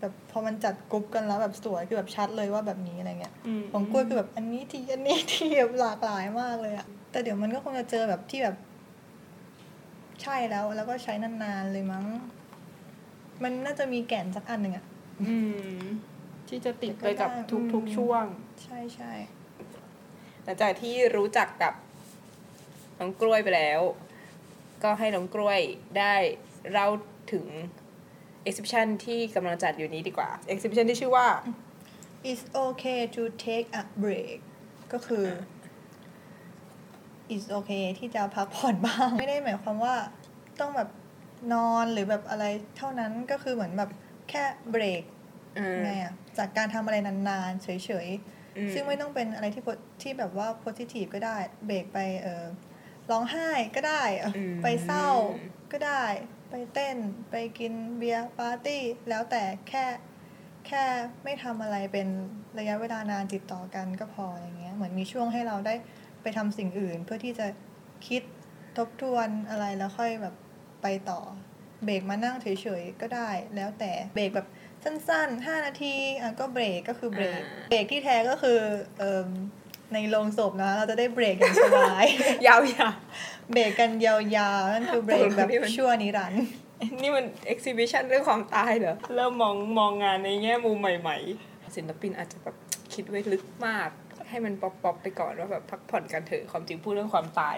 [0.00, 8.56] แบบพอมันจัดกรุ๊ปกันแล้วแบบสวยคือแบบชัดเลยว่าแบบนี้อะไรเงี้ยมของกล้วยคือแบบอันนี้ทีอันนี้ทีแบบหลากหลายมากเลยอะแต่เดี๋ยวมันก็คงจะเจอแบบที่แบบ
[10.22, 12.04] ใช่แล้วแล้วก็ใช้นานๆเลยมั้ง
[13.42, 14.84] มันน่าจะมีแก่นสักอันหนึ่งอะ
[15.28, 15.36] อื
[15.78, 15.82] ม
[16.48, 17.30] ที่จะติดไปกับ
[17.72, 18.24] ทุกๆช่วง
[18.62, 19.12] ใช่ใช่
[20.44, 21.74] หลังจากที่รู้จักกับ
[22.98, 23.80] น้องกล้วยไปแล้ว
[24.82, 25.60] ก็ให้น้องกล้วย
[25.98, 26.14] ได้
[26.70, 26.88] เล่า
[27.32, 27.46] ถึง
[28.48, 31.26] exhibition ที่กำลังจัดอยู่นี้ดีกว่า exhibition ที่ชื่อว่า
[32.30, 34.38] it's okay to take a break
[34.92, 35.24] ก็คือ
[37.34, 39.96] it's okay ที่จะพักผ่อนบ้าง ไม่ได้หมายความว่า
[40.60, 40.88] ต้องแบบ
[41.54, 42.44] นอนหรือแบบอะไร
[42.76, 43.90] เท่านั้นก็คือเหมือนแบบ
[44.30, 45.02] แค่เบรก
[45.56, 47.68] เออไงอะจากการทำอะไรนานๆ เฉ
[48.06, 48.08] ยๆ
[48.56, 52.44] อืมซึ่งไม่ต้องเป็นอะไรที่ po- ที่แบบว่า positive ก็ได้ เบรกไปเออ
[53.10, 55.08] ร้องไห้ก็ได้เอออมไปเศร้า
[55.72, 56.04] ก็ได้
[56.50, 56.96] ไปเต้น
[57.30, 59.84] ไปกินเบียร์ปาร์ตี้ แล้วแต่แค่
[60.66, 60.84] แค่
[61.24, 62.08] ไม่ทำอะไรเป็น
[62.58, 65.74] ระยะเวลานานติดต่อกันก็พออะไรเงี้ยเหมือนมีช่วงให้เราได้
[66.22, 67.46] ไปทำสิ่งอื่น เพื่อที่จะ
[68.08, 68.22] คิด
[68.78, 70.34] ทบทวนอะไรแล้วค่อยแบบ
[70.82, 71.20] ไปต่อ
[71.84, 72.46] เบรกมานั่งเฉ
[72.80, 74.48] ยๆก็ได้ แล้วแต่เบรกแบบ
[74.84, 78.60] สั้นๆ 5 นาทีอะก็เบรกก็คือเบรกอ่าเบรกที่แท้ก็คือ
[78.98, 79.28] เอ่ม
[79.92, 82.04] ในโรงศพนะเราจะได้เบรกอย่างสบาย
[82.46, 82.60] ยาว
[83.52, 84.14] เบรกกันยา
[84.58, 92.56] วๆนั่นคือเบรกแบบนี่มันชั่วนิรันดร์ๆนี่มัน exhibition เรื่องความตายเหรอ เริ่มมองมองงานในแง่มุมใหม่ ๆ ศิลปินอาจจะแบบ
[92.94, 93.88] คิดไว้ลึกมาก
[94.28, 97.56] ให้มันป๊อปๆไปก่อนว่าแบบพักผ่อนกันเถอะความจริงพูดเรื่องความตาย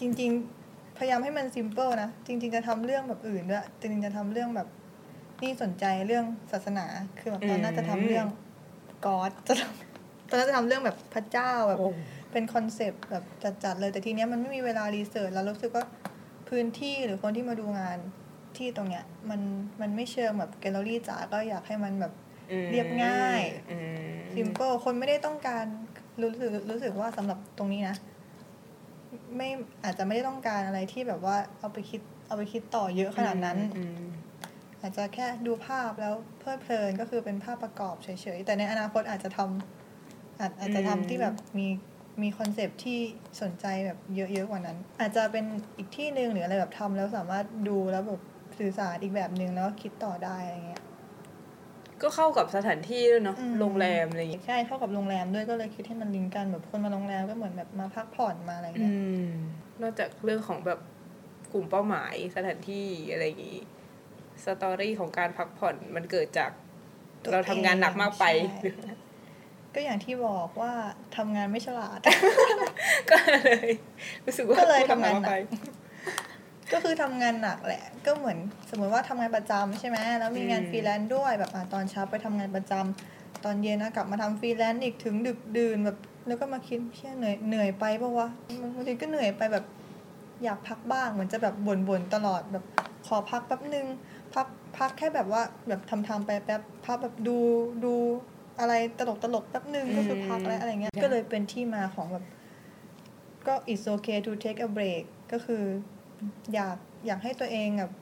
[0.00, 4.68] จริงๆ พยายามให้มันซิมเ l ิลนะ จริง ๆ จะทำเรื่องแบบอื่นด้วยจริงๆจะทำเรื่องแบบ
[5.42, 6.86] นี่สนใจเรื่องศาสนา
[7.18, 8.26] คือแบบตอนน่าจะทำเรื่อง
[9.06, 9.89] God จะทำ
[10.30, 11.78] ตอนนั้นจะทำเรื่องแบบพระเจ้าแบบ
[12.32, 13.24] เป็นคอนเซปต์แบบ
[13.64, 15.84] จัดๆเลยแต่ทีเนี้ยมันไม่มีเวลา research แล้วรู้สึกว่า
[16.48, 17.98] พื้นที่หรือคนที่มาดูงาน
[18.56, 19.40] ที่ตรงเนี้ยมัน
[19.80, 22.12] มันไม่เชิงแบบแกลเลอรี่จ๋าก็อยากให้มันแบบ
[22.50, 23.78] อืมเรียบง่ายอื
[24.16, 25.64] มซิมเ l ิลคนไม่ได้ต้องการ
[26.22, 27.96] รู้สึกรู้สึกว่าสำหรับตรงนี้นะ
[29.36, 29.48] ไม่
[29.84, 34.02] อาจจะไม่ได้ต้องการอะไรที่แบบว่าเอาไปคิดเอาไปคิดต่อเยอะขนาดนั้นอืม
[34.80, 39.79] อาจจะแค่ดูภาพแล้วเพลิดเพลินก็คือเป็นภาพประกอบเฉยๆ แต่ในอนาคตอาจจะทำอาจ
[40.60, 41.66] อาจจะทำที่แบบมี
[42.22, 42.98] มีคอนเซปต์ที่
[43.42, 45.44] สนใจแบบเยอะๆกว่านั้น อาจจะเป็น
[45.76, 48.20] อีกที่หนึ่งหรืออะไรแบบทำแล้วสามารถดูแล้วแบบ
[48.58, 50.82] สื่อสารอีกแบบหนึ่งแล้วก็คิดต่อได้อะไรเงี้ย
[52.02, 59.30] ก็เข้ากับสถานที่ด้วยเนาะอืมโรงแรมอะไรอย่างเงี้ยใช่เข้ากับโรงแรมด้วยก็เลยคิดให้มันลิงก์กันแบบคนมาโรงแรมก็เหมือนแบบมาพักผ่อนมาอะไรอืเงี้ยม
[59.82, 60.80] นอกจากเรื่องของแบบ
[61.52, 63.60] กลุ่มเป้าหมายสถานที่อะไรอย่างงี้
[64.44, 66.50] สตอรี่ของการพักผ่อนมันเกิดจาก
[67.30, 68.89] เราทำงานหนักมากไปใช่
[69.74, 70.72] ก็อย่างที่บอกว่า
[71.16, 71.98] ทำงานไม่ฉลาด
[73.10, 73.68] ก็เลย
[74.24, 75.40] รู้สึกว่าก็เลยพูดทำงานมกหนัก
[76.72, 78.38] ก็คือทำงานหนักแหละ ก็เหมือน
[78.70, 88.28] สมมติว่าทำงานประจำใช่ไหมแล้วมีงานฟรีแลนซ์ด้วยแบบอะตอนเช้าไปทำงานประจำตอนเย็นนะกลับมาทำฟรีแลนซ์อีกถึงดึกดื่นแบบ แล้วก็มาคิดเชี่ยเหนื่อยเหนื่อยไปปะวะ
[88.74, 89.64] บางทีก็เหนื่อยไปแบบ
[90.44, 92.64] อยากพักบ้างเหมือนจะแบบบ่นๆตลอดแบบ
[93.06, 93.86] ขอพักแป๊บนึง
[94.34, 94.46] พัก
[94.78, 97.38] พักแค่แบบว่าแบบทำทำๆไปแป๊บพักแบบดู
[97.84, 97.94] ดู
[98.60, 102.24] อะไรตลกตลกๆแป๊บนึงก็คือพักแล้วอะไรเงี้ย ก็เลยเป็นที่มาของแบบ
[103.46, 105.62] ก็ it's okay to take a break ก็คือ
[106.54, 107.92] อยากอยากให้ตัวเองแบบ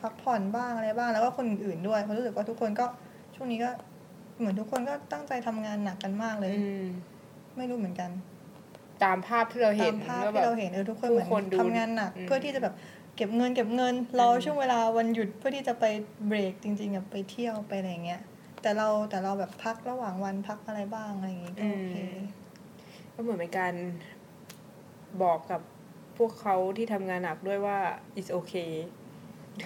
[0.00, 2.86] พักผ่อนบ้างอะไรบ้าง แล้วก็คนอื่นๆด้วยเพราะรู้สึกว่าทุกคนก็
[3.34, 3.70] ช่วงนี้ก็
[4.38, 6.86] เหมือนทุกคนก็ตั้งใจทำงานหนักกันมากเลยอืม
[7.56, 8.10] ไม่รู้เหมือนกัน
[9.04, 12.74] ตามภาพที่เราเห็ตานมภาพว่าแบที่บเราเห็นเออทุกคนเหมือนผู้คนดูทำงานหนักอืมเพื่อที่จะแบบ
[13.16, 15.84] เก็บเงิน เก็บเงินรออมช่วงเวลาวันหยุดเพื่อที่จะไป
[16.26, 18.22] เบรกจริงๆแบบไปเที่ยวไปอะไรอย่างเงี้ย
[18.62, 21.94] แต่เราแต่เราแบบพักระหว่างวันพักอะไรบ้างอะไรอย่างงี้ก็โอเค
[23.14, 23.74] ก็เหมือนเป็นการ
[25.22, 25.60] บอกกับ
[26.18, 27.78] พวกเขาที่ทำงานหนักด้วยว่า
[28.18, 28.72] it's okay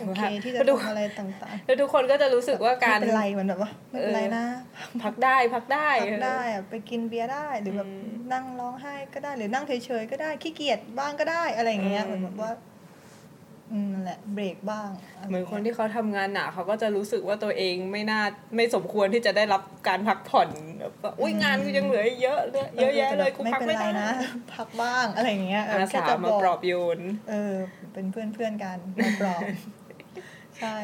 [0.07, 1.29] โอเคที่จะแล้วทุกทำอะไรต่าง
[1.67, 4.45] แล้วทุกคนก็จะรู้สึกว่าๆการไม่เป็นไรเหมือนแบบว่าไม่เป็นไรนะ
[5.03, 12.72] พักได้พักได้พักได้อะไปกินเบียร์ได้หรือแบบอืมนั่งร้องไห้ก็ได้หรือนั่งเฉยๆก็ได้ขี้เกียจบ้างก็ได้อะไรอย่างเงี้ยอืมเหมือนแบบว่าอืม
[13.93, 18.21] นั่นแหละเบรกบ้างะไรเหมือนคนงี้ยที่เขาทำงานหนักเขาก็จะรู้สึกว่าตัวเองไม่น่า
[18.57, 24.11] ไม่สมควรที่จะได้รับการพักผ่อนแบบว่าอุ้ยงานกูยังเหลืออีกเยอะเลยเยอะแยะเลยกูพักเป็นไม่ไรได้นะ
[24.55, 26.99] พักบ้างอะไรอย่างเงี้ยเอออาแค่สาจะมาบอกปลอบโยน
[27.31, 27.55] เออ
[27.93, 29.41] เป็นเพื่อนเพื่อนๆกันมาปลอบ
[30.59, 30.77] ใช่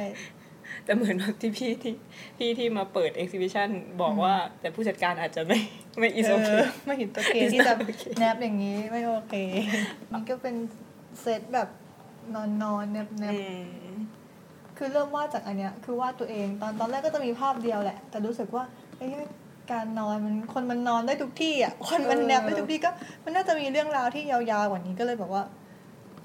[0.85, 1.95] แต่เหมือนแบบที่พี่ที่
[2.39, 3.69] พี่ที่มาเปิด exhibition
[4.03, 5.59] บอกว่า แต่ผู้จัดการอาจจะไม่
[5.99, 9.35] ไม่อิสเอโอเคอไม่เห็นตัวเก It's ที่จะ not okay แนบอย่างนี้ไม่โอเค
[10.13, 10.55] นี่ก็เป็น
[11.21, 11.69] เซตแบบ
[12.35, 13.39] นอนนอนๆแนบแนบอื
[13.93, 13.95] ม
[14.77, 18.65] คือเริ่มวาดจากอันเนี้ยคือวาดตัวเองตอนตอนแรกก็จะมีภาพเดียวแหละ แต่รู้สึกว่า
[18.99, 19.13] เอ้ย
[19.73, 22.91] การนอนมันคนมันนอนได้ทุกที่อะคนมันเออแนบได้ทุกที่ก็
[23.25, 25.43] มันน่าจะมีเรื่องราวที่ยาวๆกว่านี้ก็เลยแบบว่า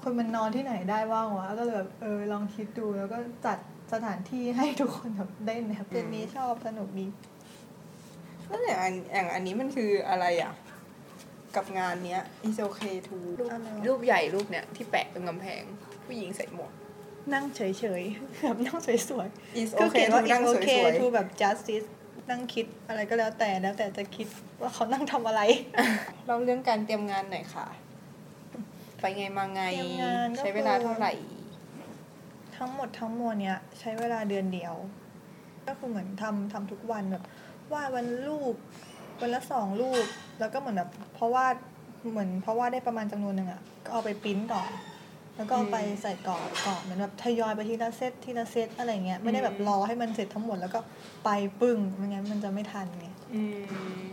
[0.02, 3.58] คนมันนอนที่ไหนได้บ้างวะก็เลยแบบเออลองคิดดูแล้วก็จัด
[3.92, 7.06] สถานที่ให้ทุกคนแบบได้แนบเรื่องนี้ชอบสนุกดี
[8.48, 10.52] แล้วอย่างอันอย่างอันนี้มันคืออะไรอะ
[11.56, 15.62] กับงานเนี้ย is okay to รูปอะไรวะรูปใหญ่รูปเนี้ยที่แปะตรงกำแพง
[16.06, 16.70] ผู้หญิงใส่หมวก
[17.34, 17.60] นั่งเฉ
[18.00, 18.88] ยๆแบบนั่งส
[19.18, 21.86] วยๆ is คือ okay เขียน to ว่านั่ง it's ส okay วย to แบบ justice
[22.30, 24.26] นั่งคิดอะไรก็แล้วแต่แล้วแต่จะคิด
[24.60, 27.66] ว่าเขานั่งทำอะไรๆเราเรื่องการเตรียมงานหน่อยค่ะ
[29.00, 31.12] ไปไงมาไงเตรียมงานก็ใช้เวลาเท่าไหร่
[32.56, 34.74] ทั้งหมดทั้งมวลเนี้ยใช้เวลาเดือนเดียว
[35.66, 37.24] ก็คือเหมือนทำทำทุกวันแบบ
[37.72, 38.54] วาดวันรูป
[39.20, 40.06] วันละสองรูป
[40.40, 41.46] แล้วก็เหมือนแบบเพราะว่า
[42.10, 44.70] เหมือนเพราะว่าได้ประมาณจำนวนหนึ่งอะก็เอาไปปริ้นก่อน
[45.36, 50.80] แล้วก็เอาไปใส่กรอบก่อนเหมือนแบบทยอยไปทีละเซตทีละเซตอะไรเงี้ยไม่ได้แบบรอให้มันเสร็จทั้งหมดแล้วก็
[51.24, 53.58] ไปปึ้งไม่งั้นมันจะไม่ทันไงอืม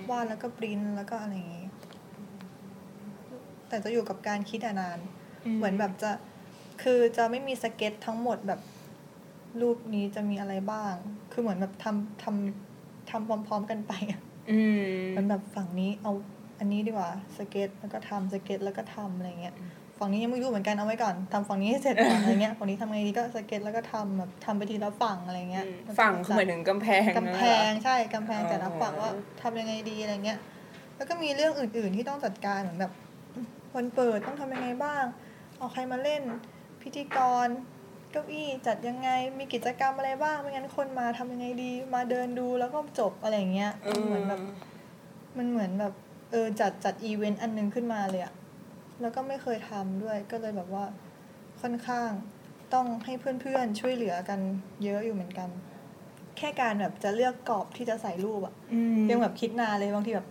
[0.09, 1.67] วาดแล้วก็ปริ้นแล้วก็อะไรอย่างงี้
[3.67, 4.99] แต่จะอยู่กับการคิดอะนาน
[5.57, 6.11] เหมือนแบบจะ
[6.83, 8.61] คือจะไม่มีสเก็ตทั้งหมดแบบ
[9.61, 10.93] รูปนี้จะมีอะไรบ้าง
[11.31, 16.11] คือเหมือนแบบทำทำทำพร้อม ๆ กันไปอะอืมเหมันแบบฝั่งนี้เอา
[16.59, 19.55] อันนี้ดีกว่าสเก็ตแล้วก็ทำสเก็ตแล้วก็ทำอะไรเงี้ย
[20.03, 25.65] ฝั่งนี้ยังไม่รู้เหมือนกันเอาไว้ก่อนทำฝั่งนี้ให้เสร็จก่อนอะไรเงี้ยฝั่งนี้ทำไงดีก็สเก็ตแล้วก็ทำแบบทำไปทีละฝั่งอะไรเงี้ย
[25.99, 29.11] ฝั่งคือหมายถึงกำแพงกำแพงนั่นเหรอใช่กำแพงอ๋อแต่ละฝั่งว่า
[29.41, 30.39] ทำยังไงดีอะไรเงี้ย
[30.97, 32.91] แล้วก็มีเรื่องอื่น ๆที่ต้องจัดการเหมือนแบบ
[33.75, 35.03] วันเปิดต้องทำยังไงบ้าง
[35.57, 36.21] เอาใครมาเล่น
[36.81, 37.47] พิธีกร
[38.11, 39.09] เก้าอี้จัดยังไง
[39.39, 44.41] มีกิจกรรมอะไรบ้างไม่งั้นคนมาทำยังไงดี มาเดินดูแล้วก็จบอะไรอย่างเงี้ยเออมันเหมือนแบบ
[45.37, 45.93] มันเหมือนแบบ
[46.31, 48.33] เออจัดจัดอีเวนต์อันหนึงขึ้นมาเลยอะ
[49.01, 50.85] แล้วก็ไม่เคยทำด้วย ก็เลยแบบว่า
[51.61, 52.09] ค่อนข้าง
[52.73, 54.39] ต้องให้เพื่อนๆช่วยเหลือกัน
[54.83, 55.49] เยอะอยู่เหมือนกัน
[56.37, 60.27] แค่การแบบจะเลือกกรอบที่จะใส่รูปอะอืมยังแบบคิดนานเลยบางทีแบบ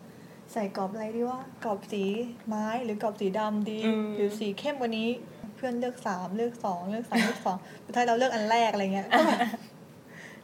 [0.52, 2.04] ใส่กรอบอะไรดีว่ากรอบสี
[2.46, 5.08] ไม้หรือกรอบสีดำดีอืมหรือสีเข้มกว่านี้
[5.56, 9.38] เพื่อนเลือกสามเลือกสองเลือกสามเลือกสองสุดท้ายเราเลือกอันแรกอะไรเงี้ยก็แบบ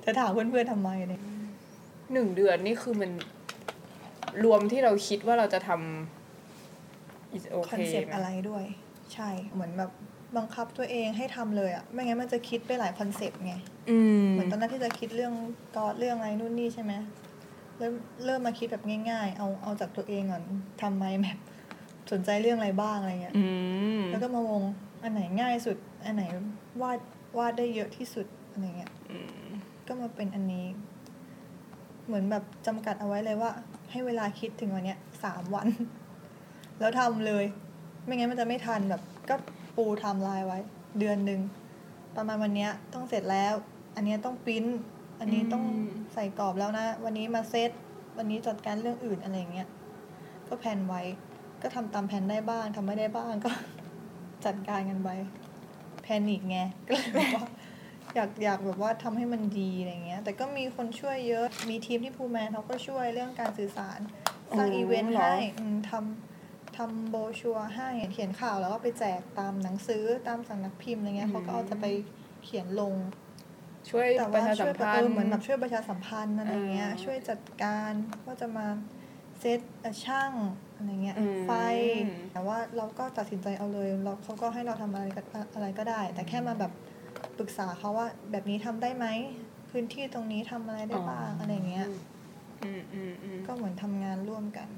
[0.05, 1.23] จะถามเพื่อนๆทำไมเนี่ย
[2.13, 3.11] หนึ่งเดือนนี่คือมัน
[4.45, 6.16] รวมที่เราคิดว่าเราจะทำ
[7.37, 8.65] is คอน okay เซปต์ไหมอะไรด้วย
[9.15, 9.91] ใช่เหมือนแบบ
[10.37, 13.55] บังคับตัวเองให้ทำเลยอะไม่งั้นมันจะคิดไปหลายคอนเซปต์ไง
[13.91, 15.35] อืมเหมือนตอนนั้นที่จะคิดเรื่อง
[15.77, 16.93] กอดเรื่องอะไรนู่นนี่ใช่ไหม
[17.79, 17.95] เริ่ม
[18.25, 20.45] เริ่มมาคิดแบบง่าย ๆ เอาเอาจากตัวเองก่อน
[20.83, 21.39] ทำไมแบบ
[22.13, 23.47] สนใจเรื่องอะไรบ้างอะไรเงี้ยอื
[23.99, 24.63] มแล้วก็มาวง
[25.03, 26.23] อันไหนง่ายสุด อันไหน
[26.83, 26.99] วาด
[27.39, 29.47] วาดได้เยอะที่สุดอะไรเงี้ยอืม
[29.87, 30.67] ก็มาเป็นอันนี้
[32.07, 33.51] เหมือนแบบจำกัดเอาไว้เลยว่า
[33.91, 35.69] ให้เวลาคิดถึงวันเนี้ยสามวัน
[36.81, 37.45] แล้วทำเลย
[38.05, 39.35] ไม่งั้นมันจะไม่ทันแบบ ก็
[39.77, 40.59] ปูไทำลายไว้
[40.99, 41.41] เดือนหนึ่ง
[42.17, 43.55] ประมาณวันเนี้ยต้องเสร็จแล้ว
[43.97, 44.65] อันเนี้ยต้องปริ้น
[45.21, 45.65] อันนี้ต้อง
[46.15, 47.71] ใส่กรอบแล้วนะ วันนี้มาเซต
[48.19, 49.69] วันนี้จัดการเรื่องอื่นอะไรเงี้ย
[50.49, 51.03] ก็แผนไว้
[51.63, 53.51] ก็ทำตามแผนได้บ้างทำไม่ได้บ้างก็
[54.45, 55.09] จัดการกันไป
[56.03, 56.59] แพนิกไง
[56.89, 57.47] ก็เลยแบบว่า
[58.15, 63.99] อยากอยากแบบว่าทำให้มันดีอะไรเงี้ย แต่ก็มีคนช่วยเยอะ มีทีมที่ภูแมนเขาก็ช่วยเรื่องการสื่อสาร
[64.57, 66.36] สร้างอีเวนต์ให้อืมทำ
[66.77, 71.87] ทำโบรชัวร์ให้เขียนข่าวแล้วก็ไปแจกตามหนังสือตามสำนักพิมพ์อะไรเงี้ยเขาก็เอาจะไป
[72.45, 72.95] เขียนลง
[73.91, 77.93] ช่วยแต่ประว่าชาสัช่วมยแบบพันเออธ์เหมือนแบบช่วยประชาสัมพันธ์อะไรเงี้ยอ่าช่วยจัดการ
[78.27, 78.67] ว่าจะมา
[79.41, 80.33] เซตเอ่อช่าง
[80.77, 81.51] อะไรเงี้ยอืมไฟ
[82.33, 85.23] แต่ว่าเราก็ตัดสินใจเอาเลยเราเขาก็ให้เราทำอะไรก็
[85.55, 86.73] อะไรก็ได้ แต่แค่มาแบบ
[87.39, 89.07] ปรึกษาเขาว่าแบบนี้ทำได้ไหม
[89.71, 91.87] พื้นที่ตรงนี้ทำอะไรได้บ้างอะไรเงี้ย
[92.63, 94.69] อืมอืมอืมก็เหมือนทำงานร่วมกัน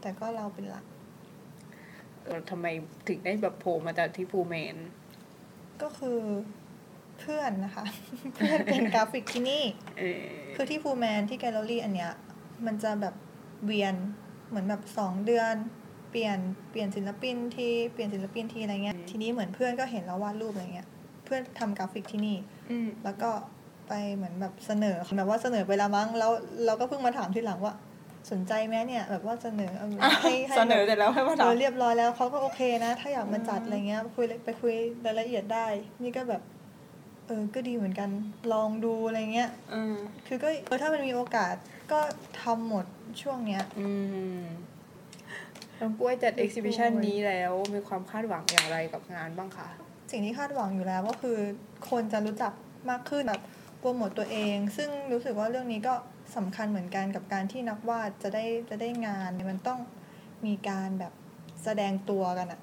[0.00, 0.84] แต่ก็เราเป็นหลัก
[2.24, 2.66] เออทำไม
[3.08, 4.76] ถึงได้แบบโผล่มาจากที่ฟูแมน
[5.82, 6.20] ก็คือ
[7.20, 7.84] เพื่อนนะคะ
[8.34, 9.64] เพื่อนเป็นกราฟิกที่นี่
[9.98, 10.22] เออ
[10.56, 12.12] คือที่ฟูแมนที่แกลเลอรี่อันเนี้ย
[12.66, 13.14] มันจะแบบ
[13.66, 13.94] เวียน
[14.48, 15.54] เหมือนแบบสองเดือน
[16.10, 16.38] เปลี่ยน
[16.70, 20.88] เปลี่ยนศิลปินที่เปลี่ยนศิลปินทีอะไรเงี้ย ทีนี้เหมือนเพื่อนก็เห็นเราวาดรูปอะไรเงี้ย
[21.24, 22.36] เพื่อนทำกราฟิกที่นี่
[22.70, 23.30] อืมแล้วก็
[23.88, 26.30] ไปเหมือนแบบเสนอแบบว่าเสนอไปและมั้งแล้ว
[26.64, 27.74] เราก็เพิ่งมาถามทีหลังว่า
[28.30, 29.88] สนใจไหมเนี่ยแบบว่าเสนอเอา
[30.22, 34.74] ให้ให้เสนอแบบเสร็จแล้วให้มาเอถามอเรียบร้อยแล้วเขาก็โอเคนะ ถ้าอยากมาจัดอะไรเงี้ยคุยไปคุย
[35.06, 35.66] รายละเอียดได้
[36.02, 36.42] นี่ก็แบบ
[37.26, 38.10] เออก็ดีเหมือนกัน
[38.52, 39.94] ลองดูอะไรเงี้ยอืม
[40.26, 41.54] คือก็เออถ้ามันมีโอกาส
[41.92, 42.00] ก็
[42.42, 42.86] ทำหมด
[43.22, 43.88] ช่วงเนี้ยอื
[44.38, 44.42] ม
[45.80, 49.68] น้องกล้วยจัดเอ็กซิบิชันนี้แล้วมีความคาดหวังอย่างไรกับงานบ้างคะ
[50.10, 51.38] สิ่งที่คาดหวังอยู่แล้วก็คือ
[51.90, 52.52] คนจะรู้จัก
[52.90, 53.42] มากขึ้นแบบ
[53.78, 55.94] โปรโมตตัวเอง ซึ่งรู้สึกว่าเรื่องนี้ก็
[56.36, 59.80] สำคัญเหมือนกันกับการที่นักวาดจะได้จะได้งานมันต้อง
[60.46, 61.12] มีการแบบ
[61.64, 62.60] แสดงตัวกันอะ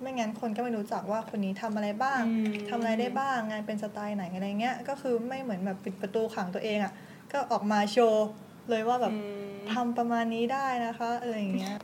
[0.00, 6.92] ไม่งั้นคนก็ไม่รู้จักว่าคนนี้ทำอะไรบ้างอืมทำอะไรได้บ้างงานเป็นสไตล์ไหนอะไรเงี้ย ก็คือไม่เหมือนแบบปิดประตูขังตัวเองอะ
[7.32, 8.28] ก็ออกมาโชว์
[8.70, 11.76] เลยว่าแบบอืมทำประมาณนี้ได้นะคะอะไรอย่างเงี้ย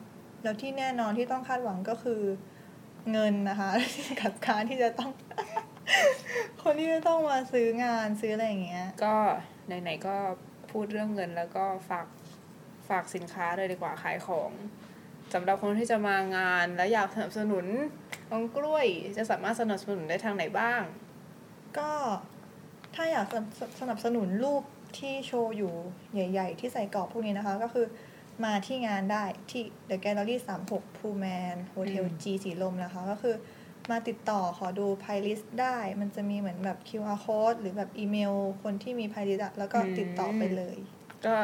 [0.42, 2.20] แล้วที่แน่นอนที่ต้องคาดหวังก็คือ
[3.12, 3.70] เงินนะคะ
[4.20, 5.11] กับการที่จะต้อง
[6.62, 9.16] คนที่จะต้องมาซื้องานซื้ออะไรอย่างเงี้ย ก็
[9.66, 10.16] ไหนๆก็
[10.75, 12.07] พูดเรื่องเงิน แล้วก็ฝาก
[12.89, 14.51] ฝากสินค้าเลยดีกว่าขายของ
[15.35, 17.67] สำหรับคนที่จะมางานแล้วอยากสนับสนุน
[18.31, 20.83] องกล้วยจะสามารถสนับสนุนได้ทางไหนบ้าง
[21.79, 21.91] ก็
[22.95, 24.63] ถ้าอยากสนับสนับสนุนรูป
[24.99, 25.75] ที่โชว์อยู่
[26.15, 27.87] ใหญ่ ๆ ที่ใส่กรอบพวกนี้นะคะ ก็คือ
[28.45, 30.37] มาที่งานได้ที่ The Gallery
[30.69, 33.35] 36 p u m a n Hotel G สีลมนะคะ ก็คือ
[33.90, 40.77] มาติดต่อขอดู playlist ได้ มันจะมีเหมือนแบบ QR code หรือแบบอีเมล คนที่มี playlist อะแล้วก็ติดต่อไปเลย
[41.27, 41.37] ก็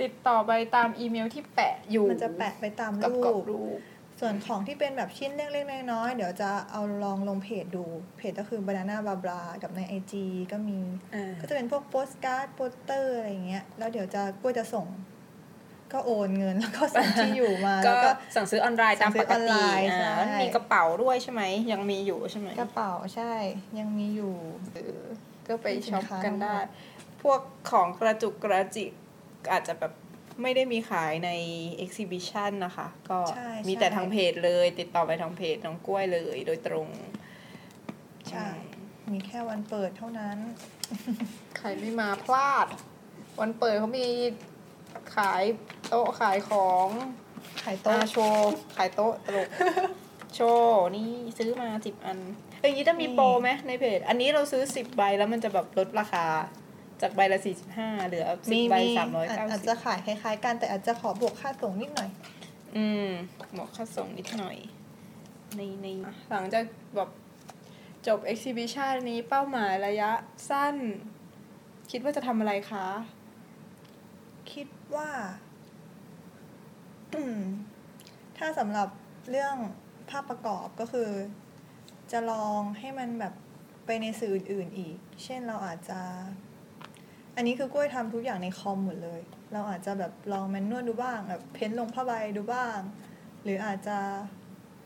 [0.00, 3.78] ติดต่อไปตามอีเมลที่แปะอยู่ มันจะแปะไปตามกับรูกรอบปรูป
[4.20, 7.84] ส่วนของที่เป็นแบบชิ้นเล็กๆน้อยๆเดี๋ยวจะเอาลองลงเพจดู
[8.16, 10.12] เพจก็คือ Banana b a b l a กับใน IG
[10.52, 10.80] ก็มี
[11.14, 14.86] อ่าก็จะเป็นพวกโปสการ์ดโปสเตอร์อะไรอย่างเงี้ย แล้วเดี๋ยวจะกล้วยจะส่ง
[15.92, 23.32] ก็โอนเงินแล้วก็ส่งที่อยู่มาก็แล้วก็สั่งซื้อออนไลน์ตามปกสั่งซื้อออนติไลน์อ่าใช่แล้วมีกระเป๋าด้วยใช่ไหมยังมีอยู่ใช่ไหมกระเป๋าใช่
[23.78, 24.34] ยังมีอยู่
[24.74, 25.02] เออ
[25.48, 26.68] ก็ไปสินช็อปค้ากันได้ทั้งหมด
[27.22, 28.90] พวกของกระจุกกระจิก
[29.52, 29.92] อาจจะแบบ
[30.42, 31.30] ไม่ได้มีขายใน
[31.84, 36.88] exhibition นะคะ ก็ใช่มีแต่ใช่ทางเพจเลย ติดต่อไปทางเพจน้องกล้วยเลยโดยตรง
[38.30, 38.48] ใช่
[39.12, 40.38] มีแค่วันเปิดเท่านั้น
[41.58, 42.66] ใครไม่มาพลาด
[43.40, 44.08] วันเปิดเขามี
[45.16, 45.44] ขาย
[45.88, 46.88] โต๊ะขายของ
[47.62, 49.48] ขายโต๊ะโต๊ะโชว์ ขายโต๊ะตลก
[50.34, 52.18] โชว์นี่ซื้อมาสิบอัน
[52.60, 56.24] เอ้ยอย่างนี้จะมีโปรไหมในเพจ อันนี้เราซื้อสิบใบแล้วมันจะแบบลดราคา
[57.02, 62.10] จากใบละสี่สิบห้าเหลือสิบมีใบมีสามร้อยอาจเก้าอาจสิจะบขายคล้ายๆกันแต่อาจจะขอบวกค่าส่งนิดหน่อย
[62.76, 63.08] อืม
[63.52, 64.56] หมวกค่าส่งนิดหน่อย
[65.56, 65.86] ในใน
[66.30, 66.64] หลังจาก
[66.96, 67.10] แบบ
[68.06, 70.10] จบ exhibition นี้เป้าหมายระยะ
[70.50, 70.74] สั้น
[71.90, 72.86] คิดว่าจะทำอะไรคะ
[74.54, 75.10] คิดว่า
[78.38, 78.88] ถ้าสำหรับ
[79.30, 79.56] เรื่อง
[80.10, 81.10] ภาพประกอบก็คือ
[82.12, 83.34] จะลองให้มันแบบ
[83.86, 86.00] ไปในสื่ออื่นๆอีก เช่นเราอาจจะ
[87.36, 89.20] อันนี้คือกล้วยทำทุกอย่างในคอมหมดเลย
[89.52, 92.78] เราอาจจะแบบลองแมนนวลดูบ้างแบบเพ้นท์ลงผ้าใบดูบ้าง
[93.42, 93.98] หรืออาจจะ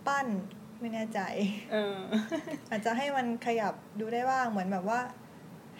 [0.06, 0.26] ปั้น
[0.80, 1.20] ไม่แน่ใจ
[1.72, 1.96] เออ
[2.70, 5.00] อาจจะให้มันขยับดูได้บ้างเหมือนแบบว่า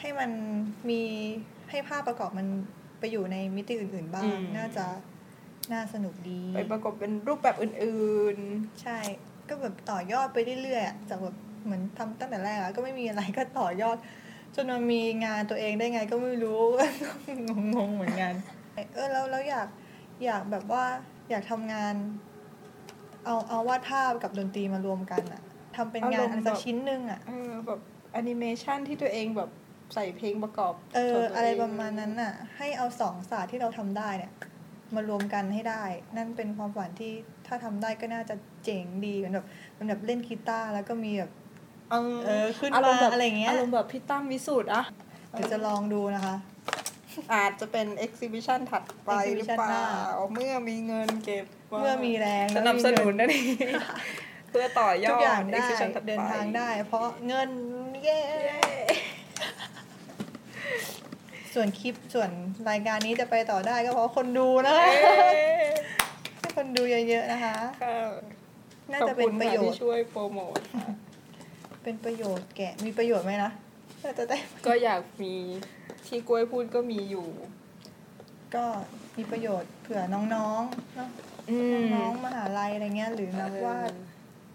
[0.00, 0.30] ให้มัน
[0.90, 1.02] มี
[1.70, 2.46] ให้ภาพประกอบมัน
[2.98, 4.86] ไปอยู่ในมิติอื่น ๆ บ้างอืมน่าจะ
[5.72, 8.38] น่าสนุกดี ไปประกอบเป็นรูปแบบอื่น
[8.82, 8.98] ใช่
[9.48, 13.96] ก็แบบต่อยอดไปเรื่อยๆอะจากแบบเหมือนทำตั้งแต่แรกอะก็ไม่มีอะไรก็ต่อยอด
[14.54, 16.60] จนมันมีงานตัวเองได้ไงก็ไม่รู้
[17.76, 18.34] งงๆเหมือนกัน
[18.94, 19.68] เออแล้วแล้วอยาก
[20.24, 20.84] อยากแบบว่า
[21.30, 21.94] อยากทำงาน
[23.24, 25.42] เอาเอาวาดภาพกับดนตรีมารวมกันอะ
[25.76, 27.80] ทำเป็นงานอะไรสักชิ้นหนึ่งอะๆเออแบบ
[28.12, 29.50] แอนิเมชันที่ตัวเองแบบ
[29.94, 34.32] ใส่เพลงประกอบ เออขงตัวงอะไรประมาณนั้นน่ะ ให้เอาสองศาสตร์ที่เราทำได้เนี่ย
[34.94, 35.84] มารวมกันให้ได้
[36.16, 37.12] นั่นเป็นความฝันที่
[37.46, 41.30] ถ้าทำได้ก็น่าจะเจ๋งดีเหมือนแบบเหมันแบบเล่นกีตาร์แล้วก็มีแบบ
[41.90, 44.84] เออเออขึ้นอารมณ์แบบมาอะไรเงี้ยอารมณ์แบบพี่ตั้มวิสุทธ์อะ
[45.30, 46.36] เดี๋ยวจะลองดูนะคะ
[47.32, 53.46] อาจจะเป็นเอ็กซิบิชันถัดไปหรือเป exhibition หล่าน้าเมื่อมีเงินเก็บไว้เมื่อมีแรงสแล้วนับมีสเงินุนนั่นเอง
[54.50, 57.50] เพื่อต่อยอดทุกอย่างได้ exhibition ถัปเดินทางได้ เพราะเงิน
[58.04, 58.20] เย้
[61.56, 62.30] ส่วนคลิปส่วน
[62.70, 64.88] รายการนี้จะไปต่อได้ก็เพราะคนดูนะคะ
[65.34, 65.48] เย้
[66.38, 67.98] ให้คนดูเยอะๆนะคะค่ะ
[68.92, 70.58] น่าจะเป็นประโยขอบคุณชค่น์ที่ช่วยโปรโมท
[71.82, 73.50] เป็นประโยชน์แกะมีประโยชน์ไหมนะ
[74.02, 75.34] น่าจะได้ก็อยากมี
[76.06, 77.26] ที่กล้วยพูดก็มีอยู่
[78.54, 78.64] ก็
[79.16, 81.08] มีประโยชน์เผื่อน้องๆเนาะ
[81.50, 83.90] อืมน้องๆมหาลัยอะไรเงี้ย หรือนักวาด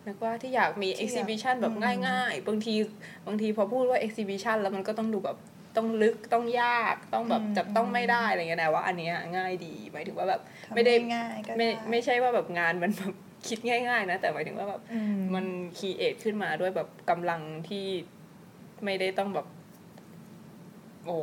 [0.07, 2.73] นักวาดที่อยากมีที่อยาก exhibition แบบอืมง่ายๆ บางที
[3.27, 5.37] บางทีพอพูดว่า exhibition แล้วมันก็ต้องดูแบบ
[5.75, 13.13] ต้องลึกต้องยากต้องแบบจับต้องไม่ได้อะไรเงี้ยนะว่าอันเนี้ยง่ายดีหมายถึงว่าแบบทำไม่ได้ง่ายๆก็ไม่ด้ไม่ใช่ว่าแบบงานมันแบบ
[13.47, 15.45] คิดง่ายๆนะแต่หมายถึงว่าแบบอืมมัน
[15.77, 17.85] คีเอทขึ้นมาด้วยแบบกำลังที่
[18.85, 19.47] ไม่ได้ต้องแบบ
[21.05, 21.17] โอ้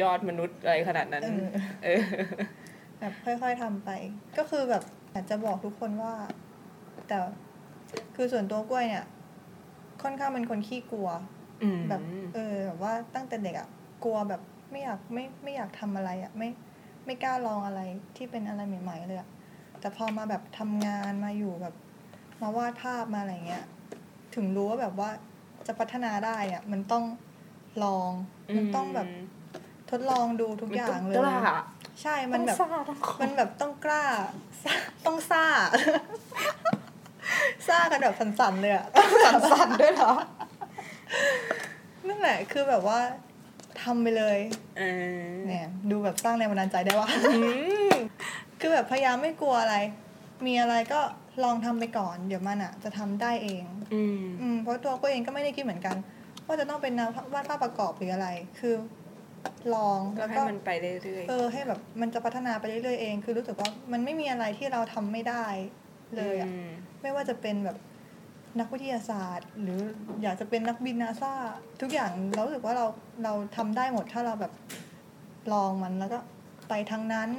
[0.00, 1.46] ยอดมนุษย์อะไรขนาดนั้น เออ
[1.84, 2.00] เออ
[2.98, 3.90] แบบค่อยๆทำไป
[4.38, 6.12] ก็คือแบบอยากจะบอกทุกคนว่า
[7.08, 7.18] แต่
[8.16, 9.04] คือส่วนตัวกล้วยเนี่ย
[10.02, 11.08] ค่อนข้างเป็นคนขี้กลัว
[11.62, 12.02] อืมแบบ
[12.34, 13.68] เออแบบว่าตั้งแต่เด็กอะ
[14.04, 16.48] กลัวแบบไม่อยากไม่ไม่อยากทำอะไรอะไม่
[17.04, 17.80] ไม่กล้าลองอะไร
[18.16, 19.28] ที่เป็นอะไรใหม่ๆเลยอะ
[19.80, 21.74] แต่พอมาแบบทำงานมาอยู่แบบ
[22.42, 23.64] มาวาดภาพมาอะไรเงี้ย
[24.34, 25.10] ถึงรู้ว่าแบบว่า
[25.66, 27.04] จะพัฒนาได้อะมันต้อง
[27.84, 28.10] ลอง
[28.56, 29.08] มันต้องแบบ
[29.90, 31.38] ทดลองดูทุกอย่างเลยมันต้กล้า
[32.02, 34.04] ใช่มันแบบต้องซ่าต้องขอมันแบบต้องกล้า
[34.64, 34.74] ซ่า
[35.06, 35.44] ต้องซ่า
[37.68, 38.86] ซ่ากันแบบสั่นๆเลยอะ
[39.24, 40.12] สั่นๆด้วยเหรอ
[42.06, 43.00] นั่นแหละคือแบบว่า
[43.84, 44.38] ทำไปเลย
[44.78, 44.82] เอ
[45.20, 47.42] อเนี่ยดูแบบสร้างแรงบันดาลใจได้ว่าอื
[47.90, 47.94] ม
[48.60, 49.76] คือแบบพยายามไม่กลัวอะไร
[50.46, 51.00] มีอะไรก็
[51.44, 55.96] ลองทำไปก่อน เดี๋ยวมันอะจะทำได้เองอืมอืมเพราะตัวก็เองก็ไม่ได้คิดเหมือนกัน
[56.46, 58.74] ว่าจะต้องเป็นนักวาดภาพประกอบหรืออะไร คือ
[59.74, 66.68] ลองก็แล้วให้ก็มันไปเรื่อยเออให้แบบมันจะพัฒนาไปเรื่อยๆเอง คือรู้สึกว่ามันไม่มีอะไรที่เราทำไม่ได้ๆเลยอะม
[67.02, 67.76] ไม่ว่าจะเป็นแบบ
[68.60, 69.80] นักวิทยาศาสตร์ หรือ
[70.22, 71.34] อยากจะเป็นนักบินนาซา
[71.80, 72.86] ทุกอย่างเรารู้สึกว่าเรา
[73.24, 74.52] เราทำได้หมดถ้าเราแบบ
[75.52, 76.18] ลองมันแล้วก็
[76.68, 77.30] ไปทางนั้น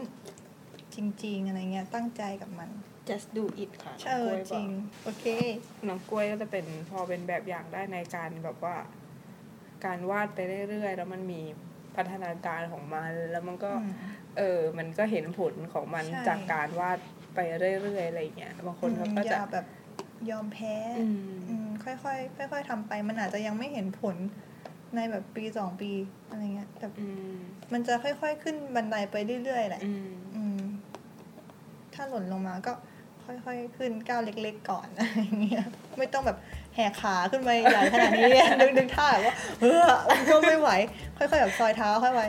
[0.96, 2.70] จริง ๆ อะไรเงี้ยตั้งใจกับมัน
[3.10, 4.70] just do it ค่ะเออกล้วยบจอริกง
[5.04, 5.26] โอเค
[5.88, 8.76] น้องกล้วยก็จะเป็นพอเป็นแบบอย่างได้ในการแบบว่า
[9.86, 11.42] การวาดไปเรื่อยๆ แล้วมันมี
[11.96, 13.94] พัฒนาการของมัน แล้วมันก็อืม
[14.38, 17.00] เออ มันก็เห็นผลของมันใช่จากการวาด
[17.36, 17.40] ไป
[17.84, 19.66] เรื่อยๆ อะไรอย่างเงี้ย บางคนเขาก็อจะย่าแบบ
[20.30, 24.16] ยอมแพ้อืมอืมค่อยๆค่อยๆทำไป มันอาจจะยังไม่เห็นผล
[24.96, 25.92] ในแบบปีสองปี
[26.30, 27.36] อะไรเงี้ยแต่อืม
[27.74, 30.60] มันจะค่อยๆขึ้นบันไดไปเรื่อยๆแหละอืมอืม
[31.94, 32.74] ถ้าหล่นลงมาก็
[33.26, 35.66] ค่อยๆขึ้นก้าวเล็ก ๆ ก่อนอะไรเงี้ย
[35.98, 36.38] ไม่ต้องแบบ
[36.76, 39.84] แหกขาขึ้นไปใหญ่ขนาดนี้ดึงดึงท่าแบบว่าเฮ้อ
[40.32, 40.70] ก็ไม่ไหว
[41.18, 42.22] ค่อยๆแบบซอยเท้าค่อยไป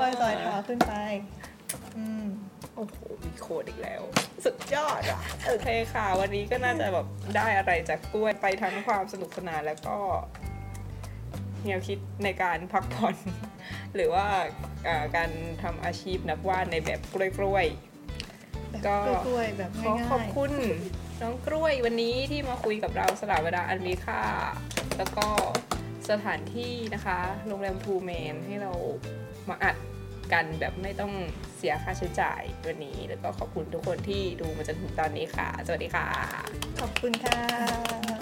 [0.00, 0.92] ค่อยๆซอยเท้าขึ้นไป
[1.96, 2.15] อืม
[2.76, 4.02] โอ้โห มีโคดอีกแล้ว
[4.44, 9.96] สุดยอดอะ โอเคค่ะ วันนี้ก็น่าจะแบบได้อะไรจากกล้วยไปทั้งความสนุกสนานแล้วก็
[11.64, 13.16] แนวคิดในการพักผ่อน
[13.94, 14.26] หรือว่า
[14.88, 15.30] อ่าการ
[15.62, 20.52] ทำอาชีพนักวาดในแบบกล้วยๆแบบก็กล้วยๆแบบของ่ายๆขอบคุณ
[21.22, 24.22] น้องกล้วยวันนี้ที่มาคุยกับเราสละเวลาอันมีค่า
[24.98, 25.26] แล้วก็
[26.10, 28.72] สถานที่นะคะ โรงแรมทูเมนให้เรา
[29.48, 29.76] มาอัด
[30.32, 31.12] กันแบบไม่ต้อง
[31.56, 36.06] เสียค่าใช้จ่ายวันนี้ แล้วก็ขอบคุณทุกคนที่ดูมาจนถึงตอนนี้ค่ะ สวัสดีค่ะ
[36.80, 38.15] ขอบคุณค่ะ